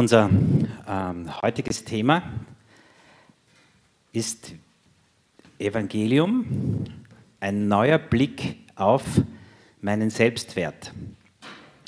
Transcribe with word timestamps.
Unser 0.00 0.30
ähm, 0.88 1.42
heutiges 1.42 1.84
Thema 1.84 2.22
ist 4.14 4.54
Evangelium, 5.58 6.86
ein 7.38 7.68
neuer 7.68 7.98
Blick 7.98 8.60
auf 8.76 9.04
meinen 9.82 10.08
Selbstwert. 10.08 10.94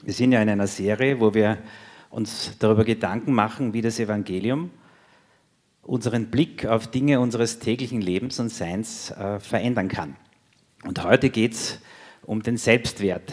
Wir 0.04 0.12
sind 0.12 0.32
ja 0.32 0.42
in 0.42 0.50
einer 0.50 0.66
Serie, 0.66 1.20
wo 1.20 1.32
wir 1.32 1.56
uns 2.10 2.54
darüber 2.58 2.84
Gedanken 2.84 3.32
machen, 3.32 3.72
wie 3.72 3.80
das 3.80 3.98
Evangelium 3.98 4.70
unseren 5.80 6.30
Blick 6.30 6.66
auf 6.66 6.88
Dinge 6.88 7.18
unseres 7.18 7.60
täglichen 7.60 8.02
Lebens 8.02 8.38
und 8.38 8.50
Seins 8.50 9.10
äh, 9.12 9.40
verändern 9.40 9.88
kann. 9.88 10.16
Und 10.84 11.02
heute 11.02 11.30
geht 11.30 11.54
es 11.54 11.80
um 12.20 12.42
den 12.42 12.58
Selbstwert. 12.58 13.32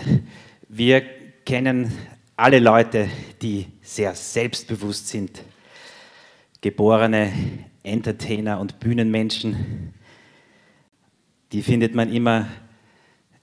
Wir 0.70 1.02
kennen 1.44 1.92
alle 2.40 2.60
Leute, 2.60 3.10
die 3.42 3.68
sehr 3.82 4.16
selbstbewusst 4.16 5.10
sind, 5.10 5.44
geborene 6.62 7.34
Entertainer 7.84 8.62
und 8.62 8.80
Bühnenmenschen, 8.80 9.94
die 11.52 11.62
findet 11.62 11.96
man 11.96 12.14
immer 12.14 12.48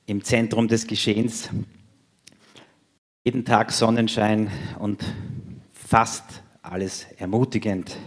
im 0.06 0.24
Zentrum 0.24 0.66
des 0.66 0.87
Geschehens. 0.87 1.51
Jeden 3.23 3.45
Tag 3.45 3.70
Sonnenschein 3.70 4.51
und 4.78 5.04
fast 5.74 6.42
alles 6.62 7.06
ermutigend. 7.18 7.98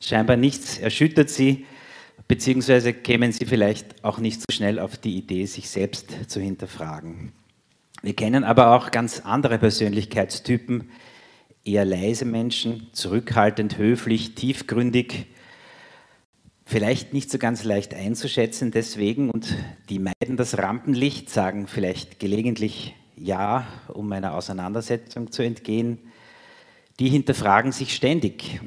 Scheinbar 0.00 0.36
nichts 0.36 0.78
erschüttert 0.78 1.30
sie, 1.30 1.64
beziehungsweise 2.26 2.92
kämen 2.92 3.30
sie 3.30 3.46
vielleicht 3.46 4.02
auch 4.04 4.18
nicht 4.18 4.40
so 4.40 4.46
schnell 4.50 4.80
auf 4.80 4.96
die 4.96 5.16
Idee, 5.16 5.46
sich 5.46 5.70
selbst 5.70 6.28
zu 6.28 6.40
hinterfragen. 6.40 7.32
Wir 8.02 8.14
kennen 8.14 8.44
aber 8.44 8.74
auch 8.74 8.90
ganz 8.90 9.20
andere 9.20 9.58
Persönlichkeitstypen, 9.58 10.90
eher 11.64 11.84
leise 11.84 12.24
Menschen, 12.24 12.88
zurückhaltend, 12.92 13.76
höflich, 13.76 14.34
tiefgründig, 14.34 15.26
vielleicht 16.64 17.12
nicht 17.12 17.30
so 17.30 17.36
ganz 17.36 17.62
leicht 17.62 17.92
einzuschätzen 17.92 18.70
deswegen 18.70 19.28
und 19.28 19.54
die 19.90 19.98
meiden 19.98 20.38
das 20.38 20.56
Rampenlicht, 20.56 21.28
sagen 21.28 21.66
vielleicht 21.66 22.18
gelegentlich 22.18 22.94
Ja, 23.16 23.66
um 23.88 24.10
einer 24.12 24.32
Auseinandersetzung 24.34 25.30
zu 25.30 25.42
entgehen. 25.42 25.98
Die 26.98 27.10
hinterfragen 27.10 27.72
sich 27.72 27.94
ständig, 27.94 28.60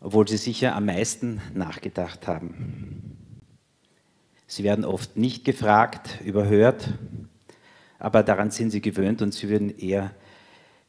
obwohl 0.00 0.28
sie 0.28 0.36
sicher 0.36 0.76
am 0.76 0.86
meisten 0.86 1.40
nachgedacht 1.52 2.28
haben. 2.28 3.16
Sie 4.46 4.62
werden 4.62 4.84
oft 4.84 5.16
nicht 5.16 5.44
gefragt, 5.44 6.20
überhört, 6.24 6.90
aber 7.98 8.22
daran 8.22 8.50
sind 8.50 8.70
sie 8.70 8.80
gewöhnt 8.80 9.22
und 9.22 9.32
sie 9.32 9.48
würden 9.48 9.76
eher 9.78 10.14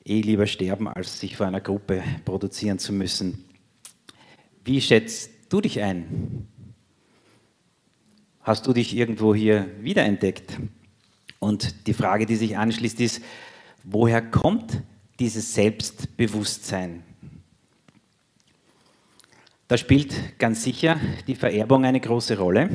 eh 0.05 0.21
lieber 0.21 0.47
sterben, 0.47 0.87
als 0.87 1.19
sich 1.19 1.37
vor 1.37 1.47
einer 1.47 1.61
Gruppe 1.61 2.03
produzieren 2.25 2.79
zu 2.79 2.93
müssen. 2.93 3.45
Wie 4.63 4.81
schätzt 4.81 5.31
du 5.49 5.61
dich 5.61 5.81
ein? 5.81 6.47
Hast 8.41 8.65
du 8.67 8.73
dich 8.73 8.95
irgendwo 8.95 9.35
hier 9.35 9.67
wiederentdeckt? 9.81 10.57
Und 11.39 11.87
die 11.87 11.93
Frage, 11.93 12.25
die 12.25 12.35
sich 12.35 12.57
anschließt, 12.57 12.99
ist, 13.01 13.21
woher 13.83 14.21
kommt 14.21 14.81
dieses 15.19 15.53
Selbstbewusstsein? 15.53 17.03
Da 19.67 19.77
spielt 19.77 20.39
ganz 20.39 20.63
sicher 20.63 20.97
die 21.27 21.35
Vererbung 21.35 21.83
eine 21.83 21.99
große 21.99 22.37
Rolle. 22.37 22.69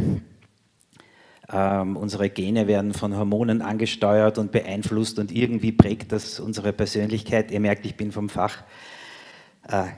Ähm, 1.53 1.97
unsere 1.97 2.31
Gene 2.31 2.67
werden 2.67 2.95
von 2.95 3.15
Hormonen 3.15 3.61
angesteuert 3.61 4.39
und 4.39 4.53
beeinflusst 4.53 5.19
und 5.19 5.31
irgendwie 5.31 5.73
prägt 5.73 6.11
das 6.11 6.41
unsere 6.41 6.73
Persönlichkeit. 6.73 7.51
Ihr 7.51 7.61
merkt, 7.61 7.85
ich 7.85 7.95
bin 7.95 8.11
vom 8.11 8.31
Fach. 8.31 8.63
Äh, 9.69 9.89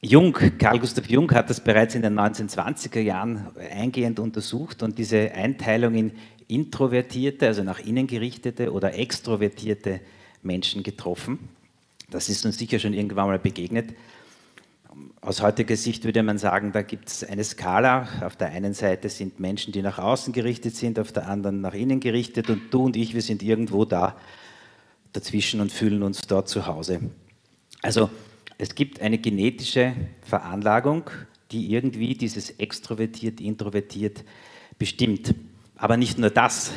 Jung, 0.00 0.32
Carl 0.58 0.78
Gustav 0.78 1.06
Jung 1.10 1.32
hat 1.32 1.50
das 1.50 1.60
bereits 1.60 1.96
in 1.96 2.02
den 2.02 2.16
1920er 2.16 3.00
Jahren 3.00 3.48
eingehend 3.72 4.20
untersucht 4.20 4.84
und 4.84 4.96
diese 4.96 5.32
Einteilung 5.32 5.94
in 5.94 6.12
introvertierte, 6.46 7.46
also 7.46 7.62
nach 7.62 7.80
innen 7.80 8.06
gerichtete 8.06 8.72
oder 8.72 8.94
extrovertierte 8.94 10.00
Menschen 10.42 10.82
getroffen. 10.82 11.50
Das 12.10 12.28
ist 12.28 12.46
uns 12.46 12.56
sicher 12.56 12.78
schon 12.78 12.94
irgendwann 12.94 13.26
mal 13.26 13.38
begegnet 13.38 13.94
aus 15.20 15.42
heutiger 15.42 15.76
Sicht 15.76 16.04
würde 16.04 16.22
man 16.22 16.38
sagen, 16.38 16.72
da 16.72 16.82
gibt 16.82 17.08
es 17.08 17.24
eine 17.24 17.44
Skala. 17.44 18.08
Auf 18.22 18.36
der 18.36 18.48
einen 18.48 18.72
Seite 18.72 19.08
sind 19.08 19.40
Menschen, 19.40 19.72
die 19.72 19.82
nach 19.82 19.98
außen 19.98 20.32
gerichtet 20.32 20.76
sind, 20.76 20.98
auf 20.98 21.12
der 21.12 21.28
anderen 21.28 21.60
nach 21.60 21.74
innen 21.74 22.00
gerichtet 22.00 22.50
und 22.50 22.72
du 22.72 22.84
und 22.84 22.96
ich, 22.96 23.14
wir 23.14 23.22
sind 23.22 23.42
irgendwo 23.42 23.84
da 23.84 24.16
dazwischen 25.12 25.60
und 25.60 25.72
fühlen 25.72 26.02
uns 26.02 26.22
dort 26.22 26.48
zu 26.48 26.66
Hause. 26.66 27.00
Also 27.82 28.10
es 28.58 28.74
gibt 28.74 29.00
eine 29.00 29.18
genetische 29.18 29.94
Veranlagung, 30.22 31.10
die 31.50 31.72
irgendwie 31.72 32.14
dieses 32.14 32.50
extrovertiert, 32.50 33.40
introvertiert 33.40 34.24
bestimmt. 34.78 35.34
Aber 35.76 35.96
nicht 35.96 36.18
nur 36.18 36.30
das. 36.30 36.72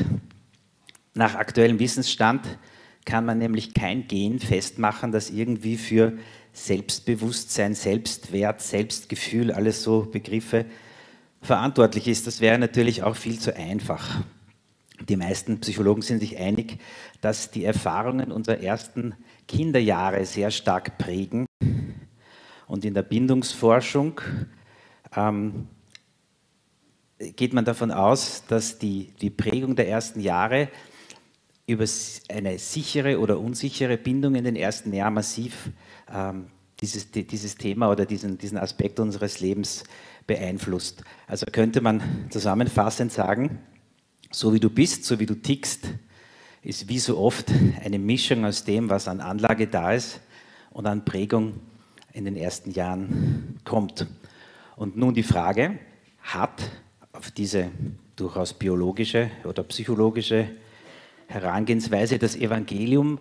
Nach 1.13 1.35
aktuellem 1.35 1.79
Wissensstand 1.79 2.57
kann 3.05 3.25
man 3.25 3.37
nämlich 3.37 3.73
kein 3.73 4.07
Gen 4.07 4.39
festmachen, 4.39 5.11
das 5.11 5.29
irgendwie 5.29 5.77
für 5.77 6.13
Selbstbewusstsein, 6.53 7.75
Selbstwert, 7.75 8.61
Selbstgefühl, 8.61 9.51
alles 9.51 9.83
so 9.83 10.01
Begriffe 10.03 10.65
verantwortlich 11.41 12.07
ist. 12.07 12.27
Das 12.27 12.41
wäre 12.41 12.59
natürlich 12.59 13.03
auch 13.03 13.15
viel 13.15 13.39
zu 13.39 13.55
einfach. 13.55 14.21
Die 15.09 15.15
meisten 15.15 15.59
Psychologen 15.61 16.01
sind 16.01 16.19
sich 16.19 16.37
einig, 16.37 16.77
dass 17.21 17.49
die 17.49 17.65
Erfahrungen 17.65 18.31
unserer 18.31 18.59
ersten 18.59 19.15
Kinderjahre 19.47 20.25
sehr 20.25 20.51
stark 20.51 20.97
prägen. 20.97 21.45
Und 22.67 22.85
in 22.85 22.93
der 22.93 23.01
Bindungsforschung 23.01 24.21
ähm, 25.15 25.67
geht 27.35 27.53
man 27.53 27.65
davon 27.65 27.91
aus, 27.91 28.43
dass 28.47 28.77
die, 28.77 29.13
die 29.21 29.29
Prägung 29.29 29.75
der 29.75 29.87
ersten 29.89 30.19
Jahre 30.19 30.69
über 31.71 31.85
eine 32.29 32.59
sichere 32.59 33.19
oder 33.19 33.39
unsichere 33.39 33.97
Bindung 33.97 34.35
in 34.35 34.43
den 34.43 34.55
ersten 34.55 34.93
Jahren 34.93 35.15
massiv 35.15 35.69
ähm, 36.13 36.47
dieses, 36.81 37.11
dieses 37.11 37.55
Thema 37.55 37.89
oder 37.89 38.05
diesen, 38.05 38.37
diesen 38.37 38.57
Aspekt 38.57 38.99
unseres 38.99 39.39
Lebens 39.39 39.83
beeinflusst. 40.27 41.03
Also 41.27 41.45
könnte 41.51 41.81
man 41.81 42.01
zusammenfassend 42.29 43.11
sagen, 43.11 43.59
so 44.31 44.53
wie 44.53 44.59
du 44.59 44.69
bist, 44.69 45.05
so 45.05 45.19
wie 45.19 45.25
du 45.25 45.35
tickst, 45.35 45.87
ist 46.63 46.87
wie 46.89 46.99
so 46.99 47.17
oft 47.17 47.51
eine 47.83 47.99
Mischung 47.99 48.45
aus 48.45 48.63
dem, 48.63 48.89
was 48.89 49.07
an 49.07 49.19
Anlage 49.19 49.67
da 49.67 49.93
ist 49.93 50.21
und 50.71 50.85
an 50.85 51.05
Prägung 51.05 51.59
in 52.13 52.25
den 52.25 52.35
ersten 52.35 52.71
Jahren 52.71 53.59
kommt. 53.63 54.07
Und 54.75 54.97
nun 54.97 55.13
die 55.13 55.23
Frage, 55.23 55.79
hat 56.21 56.61
auf 57.13 57.31
diese 57.31 57.71
durchaus 58.15 58.53
biologische 58.53 59.31
oder 59.43 59.63
psychologische 59.63 60.49
Herangehensweise 61.31 62.19
das 62.19 62.35
Evangelium 62.35 63.19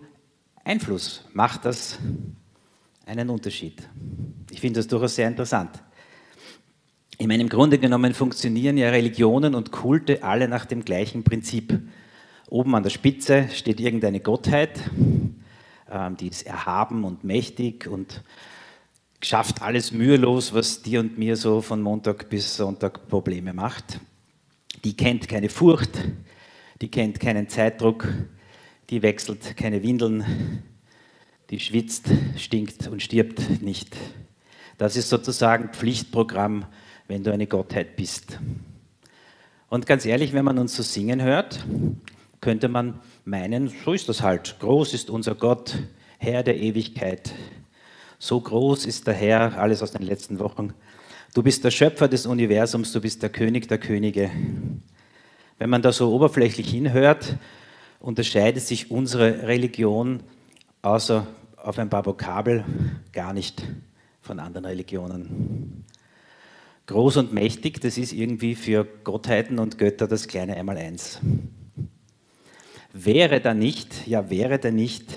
Einfluss? 0.65 1.23
Macht 1.33 1.63
das 1.63 1.97
einen 3.05 3.29
Unterschied. 3.29 3.81
Ich 4.51 4.59
finde 4.59 4.79
das 4.79 4.87
durchaus 4.87 5.15
sehr 5.15 5.29
interessant. 5.29 5.81
Ich 7.17 7.25
meine, 7.25 7.43
im 7.43 7.49
Grunde 7.49 7.77
genommen 7.77 8.13
funktionieren 8.13 8.77
ja 8.77 8.89
Religionen 8.89 9.55
und 9.55 9.71
Kulte 9.71 10.23
alle 10.23 10.49
nach 10.49 10.65
dem 10.65 10.83
gleichen 10.83 11.23
Prinzip. 11.23 11.79
Oben 12.49 12.75
an 12.75 12.83
der 12.83 12.89
Spitze 12.89 13.47
steht 13.53 13.79
irgendeine 13.79 14.19
Gottheit, 14.19 14.77
ähm, 15.89 16.17
die 16.17 16.27
ist 16.27 16.45
erhaben 16.45 17.05
und 17.05 17.23
mächtig 17.23 17.87
und 17.87 18.23
schafft 19.21 19.61
alles 19.61 19.93
mühelos, 19.93 20.53
was 20.53 20.81
dir 20.81 20.99
und 20.99 21.17
mir 21.17 21.37
so 21.37 21.61
von 21.61 21.81
Montag 21.81 22.29
bis 22.29 22.57
Sonntag 22.57 23.07
Probleme 23.07 23.53
macht. 23.53 24.01
Die 24.83 24.97
kennt 24.97 25.29
keine 25.29 25.47
Furcht, 25.47 25.91
die 26.81 26.89
kennt 26.89 27.19
keinen 27.19 27.47
Zeitdruck, 27.47 28.07
die 28.89 29.03
wechselt 29.03 29.55
keine 29.55 29.83
Windeln, 29.83 30.63
die 31.51 31.59
schwitzt, 31.59 32.09
stinkt 32.37 32.87
und 32.87 33.03
stirbt 33.03 33.61
nicht. 33.61 33.95
Das 34.77 34.97
ist 34.97 35.09
sozusagen 35.09 35.69
Pflichtprogramm, 35.69 36.65
wenn 37.07 37.23
du 37.23 37.31
eine 37.31 37.45
Gottheit 37.45 37.95
bist. 37.95 38.39
Und 39.69 39.85
ganz 39.85 40.05
ehrlich, 40.05 40.33
wenn 40.33 40.43
man 40.43 40.57
uns 40.57 40.75
so 40.75 40.81
singen 40.81 41.21
hört, 41.21 41.65
könnte 42.41 42.67
man 42.67 42.99
meinen, 43.25 43.71
so 43.85 43.93
ist 43.93 44.09
das 44.09 44.23
halt. 44.23 44.57
Groß 44.59 44.95
ist 44.95 45.11
unser 45.11 45.35
Gott, 45.35 45.77
Herr 46.17 46.41
der 46.41 46.57
Ewigkeit. 46.57 47.31
So 48.17 48.41
groß 48.41 48.85
ist 48.87 49.05
der 49.05 49.13
Herr, 49.13 49.57
alles 49.59 49.83
aus 49.83 49.91
den 49.91 50.01
letzten 50.01 50.39
Wochen. 50.39 50.73
Du 51.33 51.43
bist 51.43 51.63
der 51.63 51.71
Schöpfer 51.71 52.07
des 52.07 52.25
Universums, 52.25 52.91
du 52.91 53.01
bist 53.01 53.21
der 53.21 53.29
König 53.29 53.67
der 53.67 53.77
Könige. 53.77 54.31
Wenn 55.61 55.69
man 55.69 55.83
da 55.83 55.91
so 55.91 56.11
oberflächlich 56.11 56.71
hinhört, 56.71 57.35
unterscheidet 57.99 58.63
sich 58.63 58.89
unsere 58.89 59.43
Religion 59.47 60.21
außer 60.81 61.27
auf 61.55 61.77
ein 61.77 61.87
paar 61.87 62.03
Vokabel 62.03 62.65
gar 63.13 63.31
nicht 63.31 63.61
von 64.21 64.39
anderen 64.39 64.65
Religionen. 64.65 65.85
Groß 66.87 67.17
und 67.17 67.33
mächtig, 67.33 67.79
das 67.79 67.99
ist 67.99 68.11
irgendwie 68.11 68.55
für 68.55 68.87
Gottheiten 69.03 69.59
und 69.59 69.77
Götter 69.77 70.07
das 70.07 70.27
kleine 70.27 70.57
Einmaleins. 70.57 71.19
Wäre 72.91 73.39
da 73.39 73.53
nicht, 73.53 74.07
ja 74.07 74.31
wäre 74.31 74.57
da 74.57 74.71
nicht 74.71 75.15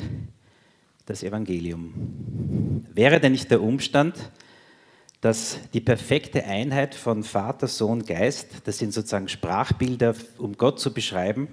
das 1.07 1.23
Evangelium. 1.23 2.85
Wäre 2.93 3.19
denn 3.19 3.33
nicht 3.33 3.51
der 3.51 3.63
Umstand, 3.63 4.31
dass 5.25 5.57
die 5.73 5.81
perfekte 5.81 6.45
Einheit 6.45 6.95
von 6.95 7.23
Vater, 7.23 7.67
Sohn, 7.67 8.05
Geist, 8.05 8.49
das 8.65 8.77
sind 8.77 8.93
sozusagen 8.93 9.29
Sprachbilder, 9.29 10.15
um 10.37 10.59
Gott 10.59 10.79
zu 10.79 10.93
beschreiben, 10.93 11.49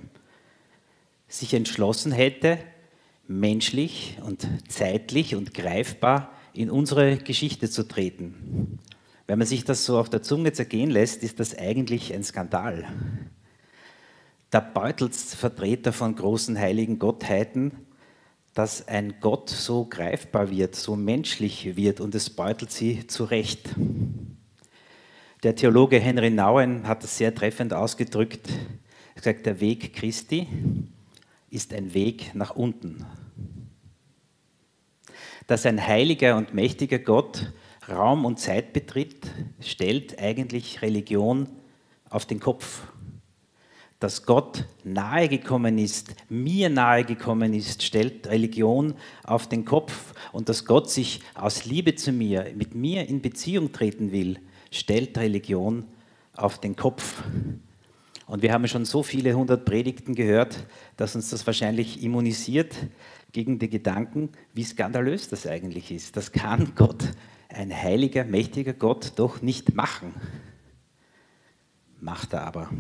sich 1.30 1.54
entschlossen 1.54 2.12
hätte, 2.12 2.58
menschlich 3.30 4.18
und 4.26 4.46
zeitlich 4.68 5.36
und 5.36 5.54
greifbar 5.54 6.34
in 6.52 6.70
unsere 6.70 7.16
Geschichte 7.16 7.70
zu 7.70 7.88
treten. 7.88 8.78
Wenn 9.26 9.40
man 9.40 9.48
sich 9.48 9.64
das 9.64 9.86
so 9.86 9.98
auf 9.98 10.10
der 10.10 10.22
Zunge 10.22 10.52
zergehen 10.52 10.92
lässt, 10.92 11.24
ist 11.24 11.40
das 11.40 11.58
eigentlich 11.58 12.14
ein 12.14 12.26
Skandal. 12.26 12.86
Da 14.50 14.60
beutelt 14.60 15.16
Vertreter 15.16 15.94
von 15.94 16.14
großen 16.14 16.60
heiligen 16.60 17.00
Gottheiten, 17.00 17.72
dass 18.54 18.88
ein 18.88 19.16
Gott 19.22 19.50
so 19.50 19.86
greifbar 19.86 20.50
wird, 20.50 20.76
so 20.76 20.96
menschlich 20.96 21.76
wird 21.76 22.00
und 22.02 22.14
es 22.16 22.30
beutelt 22.30 22.72
sie 22.72 23.08
zurecht. 23.08 23.70
Der 25.44 25.56
Theologe 25.56 26.00
Henry 26.00 26.30
Nouwen 26.30 26.88
hat 26.88 27.04
es 27.04 27.18
sehr 27.18 27.34
treffend 27.34 27.74
ausgedrückt. 27.74 28.50
Er 29.16 29.16
gesagt, 29.16 29.46
der 29.46 29.60
Weg 29.60 29.94
Christi 29.94 30.48
ist 31.50 31.74
ein 31.74 31.94
Weg 31.94 32.36
nach 32.36 32.56
unten. 32.56 33.06
Dass 35.48 35.66
ein 35.66 35.86
heiliger 35.86 36.38
und 36.38 36.54
mächtiger 36.54 37.00
Gott 37.00 37.52
Raum 37.90 38.26
und 38.26 38.40
Zeit 38.40 38.74
betritt, 38.74 39.28
stellt 39.60 40.20
eigentlich 40.20 40.82
Religion 40.82 41.50
auf 42.10 42.26
den 42.26 42.40
Kopf. 42.40 42.84
Dass 44.02 44.26
Gott 44.26 44.66
nahegekommen 44.84 45.78
ist, 45.78 46.16
mir 46.28 46.72
nahegekommen 46.72 47.54
ist, 47.54 47.84
stellt 47.84 48.26
Religion 48.26 48.96
auf 49.24 49.48
den 49.48 49.64
Kopf. 49.64 50.16
Und 50.32 50.50
dass 50.50 50.66
Gott 50.66 50.90
sich 50.90 51.22
aus 51.36 51.66
Liebe 51.66 51.94
zu 51.94 52.12
mir, 52.12 52.52
mit 52.56 52.74
mir 52.74 53.08
in 53.08 53.22
Beziehung 53.22 53.72
treten 53.72 54.12
will, 54.12 54.40
stellt 54.72 55.20
Religion 55.20 55.86
auf 56.36 56.60
den 56.60 56.76
Kopf. 56.76 57.22
Und 58.26 58.42
wir 58.42 58.52
haben 58.52 58.68
schon 58.68 58.86
so 58.86 59.04
viele 59.04 59.36
hundert 59.36 59.66
Predigten 59.66 60.16
gehört, 60.16 60.66
dass 60.98 61.16
uns 61.16 61.30
das 61.30 61.46
wahrscheinlich 61.46 62.02
immunisiert 62.02 62.76
gegen 63.34 63.60
die 63.60 63.70
Gedanken, 63.70 64.30
wie 64.56 64.64
skandalös 64.64 65.30
das 65.30 65.46
eigentlich 65.46 65.92
ist. 65.92 66.18
Das 66.18 66.32
kann 66.32 66.74
Gott, 66.76 67.04
ein 67.50 67.72
heiliger, 67.72 68.24
mächtiger 68.24 68.74
Gott, 68.74 69.14
doch 69.18 69.44
nicht 69.44 69.76
machen. 69.76 70.16
Macht 72.00 72.34
er 72.34 72.48
aber. 72.48 72.72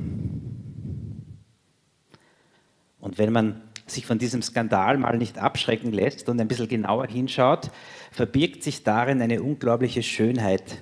Und 3.01 3.17
wenn 3.17 3.33
man 3.33 3.61
sich 3.87 4.05
von 4.05 4.19
diesem 4.19 4.41
Skandal 4.41 4.97
mal 4.97 5.17
nicht 5.17 5.37
abschrecken 5.37 5.91
lässt 5.91 6.29
und 6.29 6.39
ein 6.39 6.47
bisschen 6.47 6.69
genauer 6.69 7.07
hinschaut, 7.07 7.71
verbirgt 8.11 8.63
sich 8.63 8.83
darin 8.83 9.21
eine 9.21 9.41
unglaubliche 9.41 10.03
Schönheit 10.03 10.77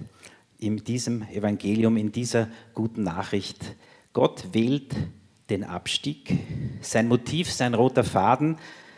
in 0.59 0.77
diesem 0.77 1.23
Evangelium, 1.29 1.97
in 1.97 2.11
dieser 2.11 2.49
guten 2.73 3.03
Nachricht. 3.03 3.75
Gott 4.13 4.49
wählt 4.51 4.93
den 5.49 5.63
Abstieg. 5.63 6.37
Sein 6.81 7.07
Motiv, 7.07 7.51
sein 7.51 7.73
roter 7.73 8.03
Faden, 8.03 8.57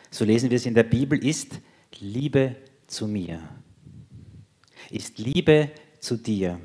so 0.09 0.25
lesen 0.25 0.49
wir 0.49 0.57
es 0.57 0.65
in 0.65 0.73
der 0.73 0.83
Bibel, 0.83 1.23
ist 1.23 1.61
Liebe 1.99 2.55
zu 2.87 3.07
mir. 3.07 3.39
Ist 4.89 5.19
Liebe 5.19 5.69
zu 5.99 6.17
dir. 6.17 6.59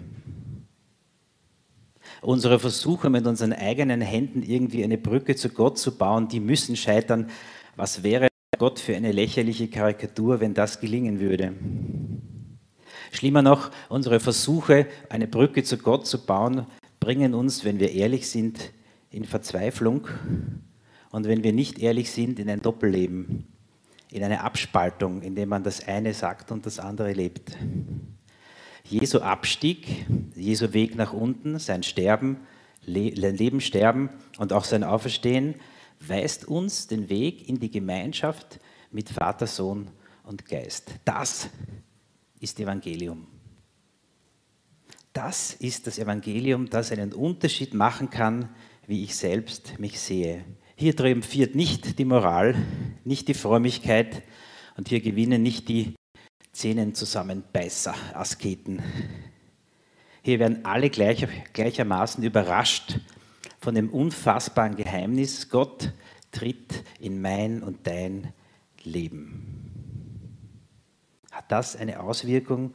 Unsere 2.22 2.58
Versuche 2.58 3.10
mit 3.10 3.26
unseren 3.26 3.52
eigenen 3.52 4.00
Händen 4.00 4.42
irgendwie 4.42 4.82
eine 4.84 4.98
Brücke 4.98 5.36
zu 5.36 5.50
Gott 5.50 5.78
zu 5.78 5.96
bauen, 5.96 6.28
die 6.28 6.40
müssen 6.40 6.76
scheitern. 6.76 7.30
Was 7.76 8.02
wäre 8.02 8.28
Gott 8.58 8.78
für 8.78 8.96
eine 8.96 9.12
lächerliche 9.12 9.68
Karikatur, 9.68 10.40
wenn 10.40 10.54
das 10.54 10.80
gelingen 10.80 11.20
würde? 11.20 11.52
Schlimmer 13.12 13.42
noch, 13.42 13.70
unsere 13.88 14.20
Versuche, 14.20 14.86
eine 15.08 15.26
Brücke 15.26 15.62
zu 15.62 15.78
Gott 15.78 16.06
zu 16.06 16.24
bauen, 16.24 16.66
bringen 17.00 17.34
uns, 17.34 17.64
wenn 17.64 17.78
wir 17.78 17.92
ehrlich 17.92 18.28
sind, 18.28 18.72
in 19.10 19.24
Verzweiflung 19.24 20.08
und 21.10 21.26
wenn 21.26 21.44
wir 21.44 21.52
nicht 21.52 21.78
ehrlich 21.78 22.10
sind, 22.10 22.38
in 22.38 22.50
ein 22.50 22.60
Doppelleben, 22.60 23.46
in 24.10 24.22
eine 24.22 24.42
Abspaltung, 24.42 25.22
in 25.22 25.34
dem 25.34 25.48
man 25.48 25.62
das 25.62 25.86
eine 25.86 26.12
sagt 26.14 26.50
und 26.52 26.66
das 26.66 26.78
andere 26.78 27.12
lebt. 27.12 27.56
Jesu 28.88 29.18
Abstieg, 29.18 30.06
Jesu 30.36 30.72
Weg 30.72 30.94
nach 30.94 31.12
unten, 31.12 31.58
sein 31.58 31.82
Sterben, 31.82 32.38
Leben, 32.84 33.60
Sterben 33.60 34.10
und 34.38 34.52
auch 34.52 34.64
sein 34.64 34.84
Auferstehen 34.84 35.56
weist 35.98 36.46
uns 36.46 36.86
den 36.86 37.08
Weg 37.08 37.48
in 37.48 37.58
die 37.58 37.70
Gemeinschaft 37.70 38.60
mit 38.92 39.08
Vater, 39.08 39.46
Sohn 39.46 39.88
und 40.22 40.46
Geist. 40.46 40.92
Das 41.04 41.48
ist 42.38 42.60
Evangelium. 42.60 43.26
Das 45.12 45.54
ist 45.54 45.86
das 45.86 45.98
Evangelium, 45.98 46.68
das 46.68 46.92
einen 46.92 47.12
Unterschied 47.12 47.74
machen 47.74 48.10
kann, 48.10 48.50
wie 48.86 49.02
ich 49.02 49.16
selbst 49.16 49.78
mich 49.78 49.98
sehe. 49.98 50.44
Hier 50.76 50.94
triumphiert 50.94 51.54
nicht 51.54 51.98
die 51.98 52.04
Moral, 52.04 52.54
nicht 53.04 53.26
die 53.26 53.34
Frömmigkeit 53.34 54.22
und 54.76 54.88
hier 54.88 55.00
gewinnen 55.00 55.42
nicht 55.42 55.68
die 55.68 55.94
Zähnenzusammenbeißer, 56.56 57.94
Asketen. 58.14 58.82
Hier 60.22 60.38
werden 60.38 60.64
alle 60.64 60.88
gleich, 60.88 61.28
gleichermaßen 61.52 62.24
überrascht 62.24 62.98
von 63.60 63.74
dem 63.74 63.90
unfassbaren 63.90 64.74
Geheimnis, 64.74 65.50
Gott 65.50 65.92
tritt 66.32 66.82
in 66.98 67.20
mein 67.20 67.62
und 67.62 67.86
dein 67.86 68.32
Leben. 68.84 70.46
Hat 71.30 71.52
das 71.52 71.76
eine 71.76 72.00
Auswirkung 72.00 72.74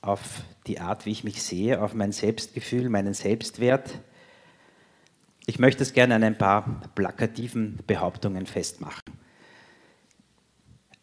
auf 0.00 0.42
die 0.66 0.80
Art, 0.80 1.04
wie 1.04 1.10
ich 1.10 1.22
mich 1.22 1.42
sehe, 1.42 1.82
auf 1.82 1.92
mein 1.92 2.12
Selbstgefühl, 2.12 2.88
meinen 2.88 3.12
Selbstwert? 3.12 4.00
Ich 5.44 5.58
möchte 5.58 5.82
es 5.82 5.92
gerne 5.92 6.14
an 6.14 6.24
ein 6.24 6.38
paar 6.38 6.80
plakativen 6.94 7.78
Behauptungen 7.86 8.46
festmachen. 8.46 9.07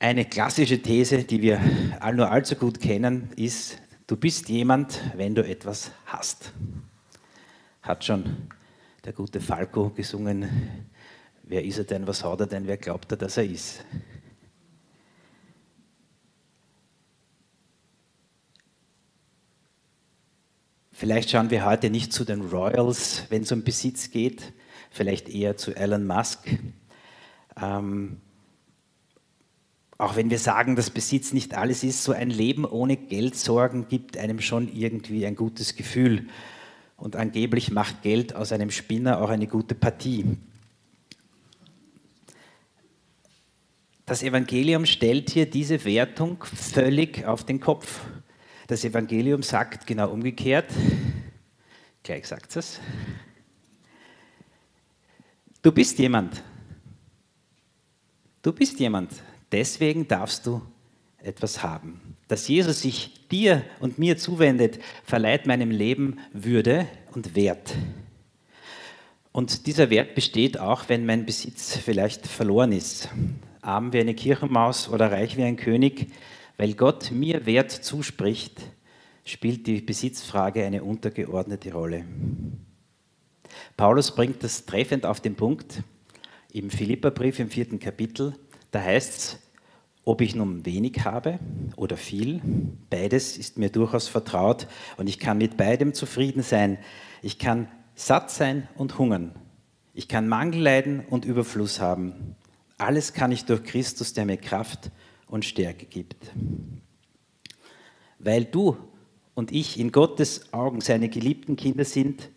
Eine 0.05 0.25
klassische 0.25 0.79
These, 0.79 1.23
die 1.23 1.41
wir 1.41 1.59
nur 2.13 2.29
allzu 2.29 2.55
gut 2.55 2.79
kennen, 2.79 3.31
ist, 3.37 3.81
du 4.05 4.15
bist 4.15 4.49
jemand, 4.49 5.01
wenn 5.15 5.33
du 5.33 5.43
etwas 5.43 5.89
hast. 6.05 6.53
Hat 7.81 8.05
schon 8.05 8.49
der 9.03 9.13
gute 9.13 9.41
Falco 9.41 9.89
gesungen, 9.89 10.47
wer 11.41 11.65
ist 11.65 11.79
er 11.79 11.85
denn, 11.85 12.05
was 12.05 12.23
hat 12.23 12.39
er 12.39 12.45
denn, 12.45 12.67
wer 12.67 12.77
glaubt 12.77 13.11
er, 13.13 13.17
dass 13.17 13.37
er 13.37 13.45
ist. 13.45 13.83
Vielleicht 20.91 21.31
schauen 21.31 21.49
wir 21.49 21.65
heute 21.65 21.89
nicht 21.89 22.13
zu 22.13 22.25
den 22.25 22.41
Royals, 22.41 23.23
wenn 23.29 23.41
es 23.41 23.51
um 23.51 23.63
Besitz 23.63 24.11
geht, 24.11 24.53
vielleicht 24.91 25.29
eher 25.29 25.57
zu 25.57 25.75
Elon 25.75 26.05
Musk. 26.05 26.47
Ähm, 27.59 28.21
auch 29.97 30.15
wenn 30.15 30.29
wir 30.29 30.39
sagen, 30.39 30.75
dass 30.75 30.89
Besitz 30.89 31.31
nicht 31.31 31.53
alles 31.55 31.83
ist, 31.83 32.03
so 32.03 32.11
ein 32.11 32.29
Leben 32.29 32.65
ohne 32.65 32.97
Geldsorgen 32.97 33.87
gibt 33.87 34.17
einem 34.17 34.41
schon 34.41 34.73
irgendwie 34.73 35.25
ein 35.25 35.35
gutes 35.35 35.75
Gefühl. 35.75 36.27
Und 36.97 37.15
angeblich 37.15 37.71
macht 37.71 38.01
Geld 38.01 38.35
aus 38.35 38.51
einem 38.51 38.71
Spinner 38.71 39.21
auch 39.21 39.29
eine 39.29 39.47
gute 39.47 39.75
Partie. 39.75 40.37
Das 44.05 44.21
Evangelium 44.21 44.85
stellt 44.85 45.29
hier 45.29 45.49
diese 45.49 45.83
Wertung 45.83 46.43
völlig 46.43 47.25
auf 47.25 47.43
den 47.43 47.59
Kopf. 47.59 48.01
Das 48.67 48.83
Evangelium 48.83 49.43
sagt 49.43 49.87
genau 49.87 50.11
umgekehrt, 50.11 50.71
gleich 52.03 52.27
sagt 52.27 52.55
es, 52.55 52.79
du 55.61 55.71
bist 55.71 55.97
jemand. 55.99 56.43
Du 58.41 58.53
bist 58.53 58.79
jemand. 58.79 59.11
Deswegen 59.51 60.07
darfst 60.07 60.45
du 60.45 60.61
etwas 61.19 61.63
haben. 61.63 62.15
Dass 62.27 62.47
Jesus 62.47 62.81
sich 62.81 63.27
dir 63.29 63.63
und 63.79 63.99
mir 63.99 64.17
zuwendet, 64.17 64.79
verleiht 65.03 65.45
meinem 65.45 65.71
Leben 65.71 66.19
Würde 66.33 66.87
und 67.13 67.35
Wert. 67.35 67.75
Und 69.31 69.67
dieser 69.67 69.89
Wert 69.89 70.15
besteht 70.15 70.59
auch, 70.59 70.87
wenn 70.87 71.05
mein 71.05 71.25
Besitz 71.25 71.75
vielleicht 71.75 72.25
verloren 72.25 72.71
ist. 72.71 73.09
Arm 73.61 73.91
wie 73.91 73.99
eine 73.99 74.13
Kirchenmaus 74.13 74.87
oder 74.87 75.11
reich 75.11 75.35
wie 75.35 75.43
ein 75.43 75.57
König, 75.57 76.07
weil 76.57 76.73
Gott 76.73 77.11
mir 77.11 77.45
Wert 77.45 77.71
zuspricht, 77.71 78.61
spielt 79.25 79.67
die 79.67 79.81
Besitzfrage 79.81 80.63
eine 80.63 80.83
untergeordnete 80.83 81.73
Rolle. 81.73 82.05
Paulus 83.75 84.15
bringt 84.15 84.43
das 84.43 84.65
treffend 84.65 85.05
auf 85.05 85.19
den 85.19 85.35
Punkt 85.35 85.83
im 86.53 86.69
Philipperbrief 86.69 87.39
im 87.39 87.49
vierten 87.49 87.79
Kapitel. 87.79 88.35
Da 88.75 88.83
heißt 88.83 89.17
es, 89.17 89.39
ob 90.03 90.19
ich 90.19 90.35
nun 90.35 90.65
wenig 90.65 91.05
habe 91.05 91.39
oder 91.77 91.95
viel, 91.95 92.41
beides 92.89 93.37
ist 93.37 93.57
mir 93.57 93.69
durchaus 93.69 94.09
vertraut 94.09 94.67
und 94.97 95.07
ich 95.07 95.17
kann 95.17 95.37
mit 95.37 95.55
beidem 95.55 95.93
zufrieden 95.93 96.43
sein. 96.43 96.77
Ich 97.21 97.39
kann 97.39 97.69
satt 97.95 98.31
sein 98.31 98.67
und 98.75 98.97
hungern. 98.97 99.31
Ich 99.93 100.09
kann 100.09 100.27
Mangel 100.27 100.61
leiden 100.61 101.05
und 101.09 101.23
Überfluss 101.23 101.79
haben. 101.79 102.35
Alles 102.77 103.13
kann 103.13 103.31
ich 103.31 103.45
durch 103.45 103.63
Christus, 103.63 104.11
der 104.11 104.25
mir 104.25 104.35
Kraft 104.35 104.91
und 105.27 105.45
Stärke 105.45 105.85
gibt. 105.85 106.17
Weil 108.19 108.43
du 108.43 108.75
und 109.35 109.53
ich 109.53 109.79
in 109.79 109.93
Gottes 109.93 110.51
Augen 110.51 110.81
seine 110.81 111.07
geliebten 111.07 111.55
Kinder 111.55 111.85
sind, 111.85 112.29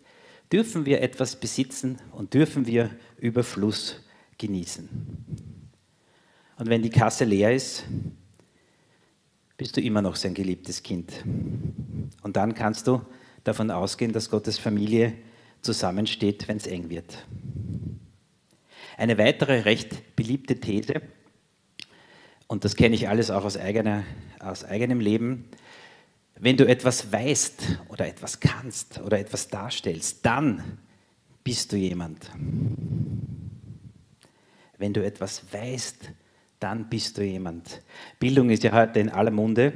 dürfen 0.53 0.85
wir 0.85 1.01
etwas 1.01 1.35
besitzen 1.35 1.97
und 2.13 2.33
dürfen 2.33 2.65
wir 2.65 2.91
Überfluss 3.17 4.05
genießen. 4.37 4.87
Und 6.59 6.67
wenn 6.67 6.81
die 6.81 6.89
Kasse 6.89 7.23
leer 7.23 7.55
ist, 7.55 7.85
bist 9.55 9.77
du 9.77 9.81
immer 9.81 10.01
noch 10.01 10.17
sein 10.17 10.33
geliebtes 10.33 10.83
Kind. 10.83 11.23
Und 12.21 12.35
dann 12.35 12.53
kannst 12.53 12.85
du 12.85 13.01
davon 13.45 13.71
ausgehen, 13.71 14.11
dass 14.11 14.29
Gottes 14.29 14.59
Familie 14.59 15.13
zusammensteht, 15.61 16.49
wenn 16.49 16.57
es 16.57 16.67
eng 16.67 16.89
wird. 16.89 17.25
Eine 18.97 19.17
weitere 19.17 19.61
recht 19.61 20.17
beliebte 20.17 20.59
These, 20.59 21.01
und 22.47 22.65
das 22.65 22.75
kenne 22.75 22.95
ich 22.95 23.07
alles 23.07 23.31
auch 23.31 23.45
aus, 23.45 23.55
eigener, 23.55 24.03
aus 24.39 24.65
eigenem 24.65 24.99
Leben, 24.99 25.45
wenn 26.35 26.57
du 26.57 26.67
etwas 26.67 27.09
weißt 27.09 27.79
oder 27.87 28.05
etwas 28.05 28.41
kannst 28.41 28.99
oder 28.99 29.17
etwas 29.17 29.47
darstellst, 29.47 30.25
dann 30.25 30.79
bist 31.41 31.71
du 31.71 31.77
jemand. 31.77 32.29
Wenn 34.77 34.93
du 34.93 35.05
etwas 35.05 35.53
weißt, 35.53 36.11
dann 36.59 36.89
bist 36.89 37.17
du 37.17 37.23
jemand. 37.23 37.81
Bildung 38.19 38.49
ist 38.49 38.63
ja 38.63 38.71
heute 38.71 38.99
in 38.99 39.09
aller 39.09 39.31
Munde. 39.31 39.73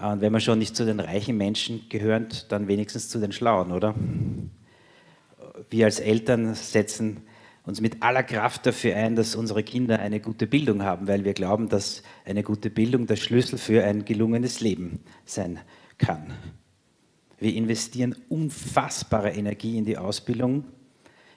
Und 0.00 0.20
wenn 0.20 0.32
man 0.32 0.40
schon 0.40 0.58
nicht 0.58 0.76
zu 0.76 0.84
den 0.84 1.00
reichen 1.00 1.36
Menschen 1.36 1.88
gehört, 1.88 2.52
dann 2.52 2.68
wenigstens 2.68 3.08
zu 3.08 3.18
den 3.18 3.32
Schlauen, 3.32 3.72
oder? 3.72 3.94
Wir 5.70 5.86
als 5.86 6.00
Eltern 6.00 6.54
setzen 6.54 7.22
uns 7.64 7.80
mit 7.80 8.02
aller 8.02 8.22
Kraft 8.22 8.66
dafür 8.66 8.94
ein, 8.94 9.16
dass 9.16 9.34
unsere 9.34 9.64
Kinder 9.64 9.98
eine 9.98 10.20
gute 10.20 10.46
Bildung 10.46 10.82
haben, 10.82 11.08
weil 11.08 11.24
wir 11.24 11.32
glauben, 11.32 11.68
dass 11.68 12.02
eine 12.24 12.42
gute 12.42 12.70
Bildung 12.70 13.06
der 13.06 13.16
Schlüssel 13.16 13.58
für 13.58 13.82
ein 13.84 14.04
gelungenes 14.04 14.60
Leben 14.60 15.00
sein 15.24 15.58
kann. 15.98 16.32
Wir 17.38 17.54
investieren 17.54 18.14
unfassbare 18.28 19.30
Energie 19.30 19.76
in 19.78 19.84
die 19.84 19.98
Ausbildung, 19.98 20.64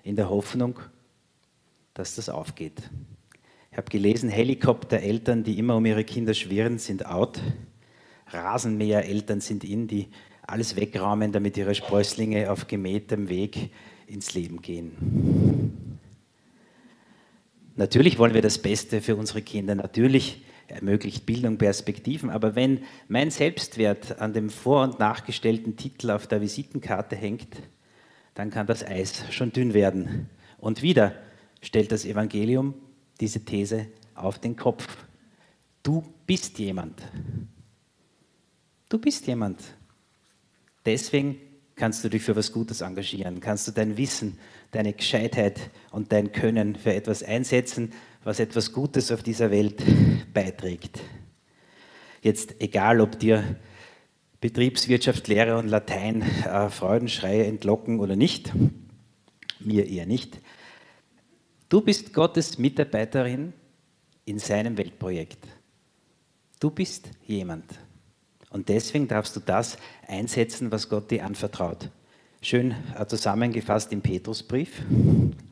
in 0.03 0.15
der 0.15 0.29
Hoffnung, 0.29 0.79
dass 1.93 2.15
das 2.15 2.29
aufgeht. 2.29 2.89
Ich 3.79 3.81
habe 3.81 3.91
gelesen, 3.91 4.27
Helikoptereltern, 4.27 5.45
die 5.45 5.57
immer 5.57 5.77
um 5.77 5.85
ihre 5.85 6.03
Kinder 6.03 6.33
schwirren, 6.33 6.79
sind 6.79 7.05
out. 7.05 7.39
Rasenmähereltern 8.27 9.39
sind 9.39 9.63
in, 9.63 9.87
die 9.87 10.09
alles 10.45 10.75
wegräumen, 10.75 11.31
damit 11.31 11.55
ihre 11.55 11.73
Sprösslinge 11.73 12.51
auf 12.51 12.67
gemähtem 12.67 13.29
Weg 13.29 13.69
ins 14.05 14.33
Leben 14.33 14.61
gehen. 14.61 15.87
Natürlich 17.77 18.19
wollen 18.19 18.33
wir 18.33 18.41
das 18.41 18.57
Beste 18.57 18.99
für 18.99 19.15
unsere 19.15 19.41
Kinder. 19.41 19.75
Natürlich 19.75 20.43
ermöglicht 20.67 21.25
Bildung 21.25 21.57
Perspektiven. 21.57 22.31
Aber 22.31 22.57
wenn 22.57 22.81
mein 23.07 23.31
Selbstwert 23.31 24.19
an 24.19 24.33
dem 24.33 24.49
vor- 24.49 24.83
und 24.83 24.99
nachgestellten 24.99 25.77
Titel 25.77 26.11
auf 26.11 26.27
der 26.27 26.41
Visitenkarte 26.41 27.15
hängt, 27.15 27.55
dann 28.33 28.49
kann 28.49 28.67
das 28.67 28.85
Eis 28.85 29.23
schon 29.31 29.53
dünn 29.53 29.73
werden. 29.73 30.29
Und 30.57 30.81
wieder 30.81 31.13
stellt 31.61 31.93
das 31.93 32.03
Evangelium 32.03 32.73
diese 33.19 33.43
These 33.43 33.87
auf 34.15 34.39
den 34.39 34.55
Kopf. 34.55 34.87
Du 35.83 36.03
bist 36.25 36.59
jemand. 36.59 37.01
Du 38.89 38.97
bist 38.97 39.27
jemand. 39.27 39.61
Deswegen 40.85 41.37
kannst 41.75 42.03
du 42.03 42.09
dich 42.09 42.21
für 42.21 42.35
was 42.35 42.51
Gutes 42.51 42.81
engagieren, 42.81 43.39
kannst 43.39 43.67
du 43.67 43.71
dein 43.71 43.97
Wissen, 43.97 44.37
deine 44.71 44.93
Gescheitheit 44.93 45.69
und 45.91 46.11
dein 46.11 46.31
Können 46.31 46.75
für 46.75 46.93
etwas 46.93 47.23
einsetzen, 47.23 47.93
was 48.23 48.39
etwas 48.39 48.73
Gutes 48.73 49.11
auf 49.11 49.23
dieser 49.23 49.49
Welt 49.49 49.81
beiträgt. 50.33 50.99
Jetzt 52.21 52.55
egal, 52.59 52.99
ob 52.99 53.17
dir 53.17 53.55
Betriebswirtschaft, 54.41 55.27
Lehre 55.27 55.57
und 55.57 55.67
Latein 55.67 56.21
äh, 56.21 56.69
Freudenschreie 56.69 57.45
entlocken 57.45 57.99
oder 57.99 58.15
nicht, 58.15 58.51
mir 59.59 59.87
eher 59.87 60.05
nicht. 60.05 60.39
Du 61.69 61.81
bist 61.81 62.13
Gottes 62.15 62.57
Mitarbeiterin 62.57 63.53
in 64.25 64.39
seinem 64.39 64.75
Weltprojekt. 64.75 65.37
Du 66.59 66.71
bist 66.71 67.09
jemand. 67.27 67.65
Und 68.49 68.69
deswegen 68.69 69.07
darfst 69.07 69.35
du 69.35 69.39
das 69.39 69.77
einsetzen, 70.07 70.71
was 70.71 70.89
Gott 70.89 71.11
dir 71.11 71.23
anvertraut. 71.23 71.91
Schön 72.41 72.73
äh, 72.97 73.05
zusammengefasst 73.05 73.91
im 73.91 74.01
Petrusbrief, 74.01 74.81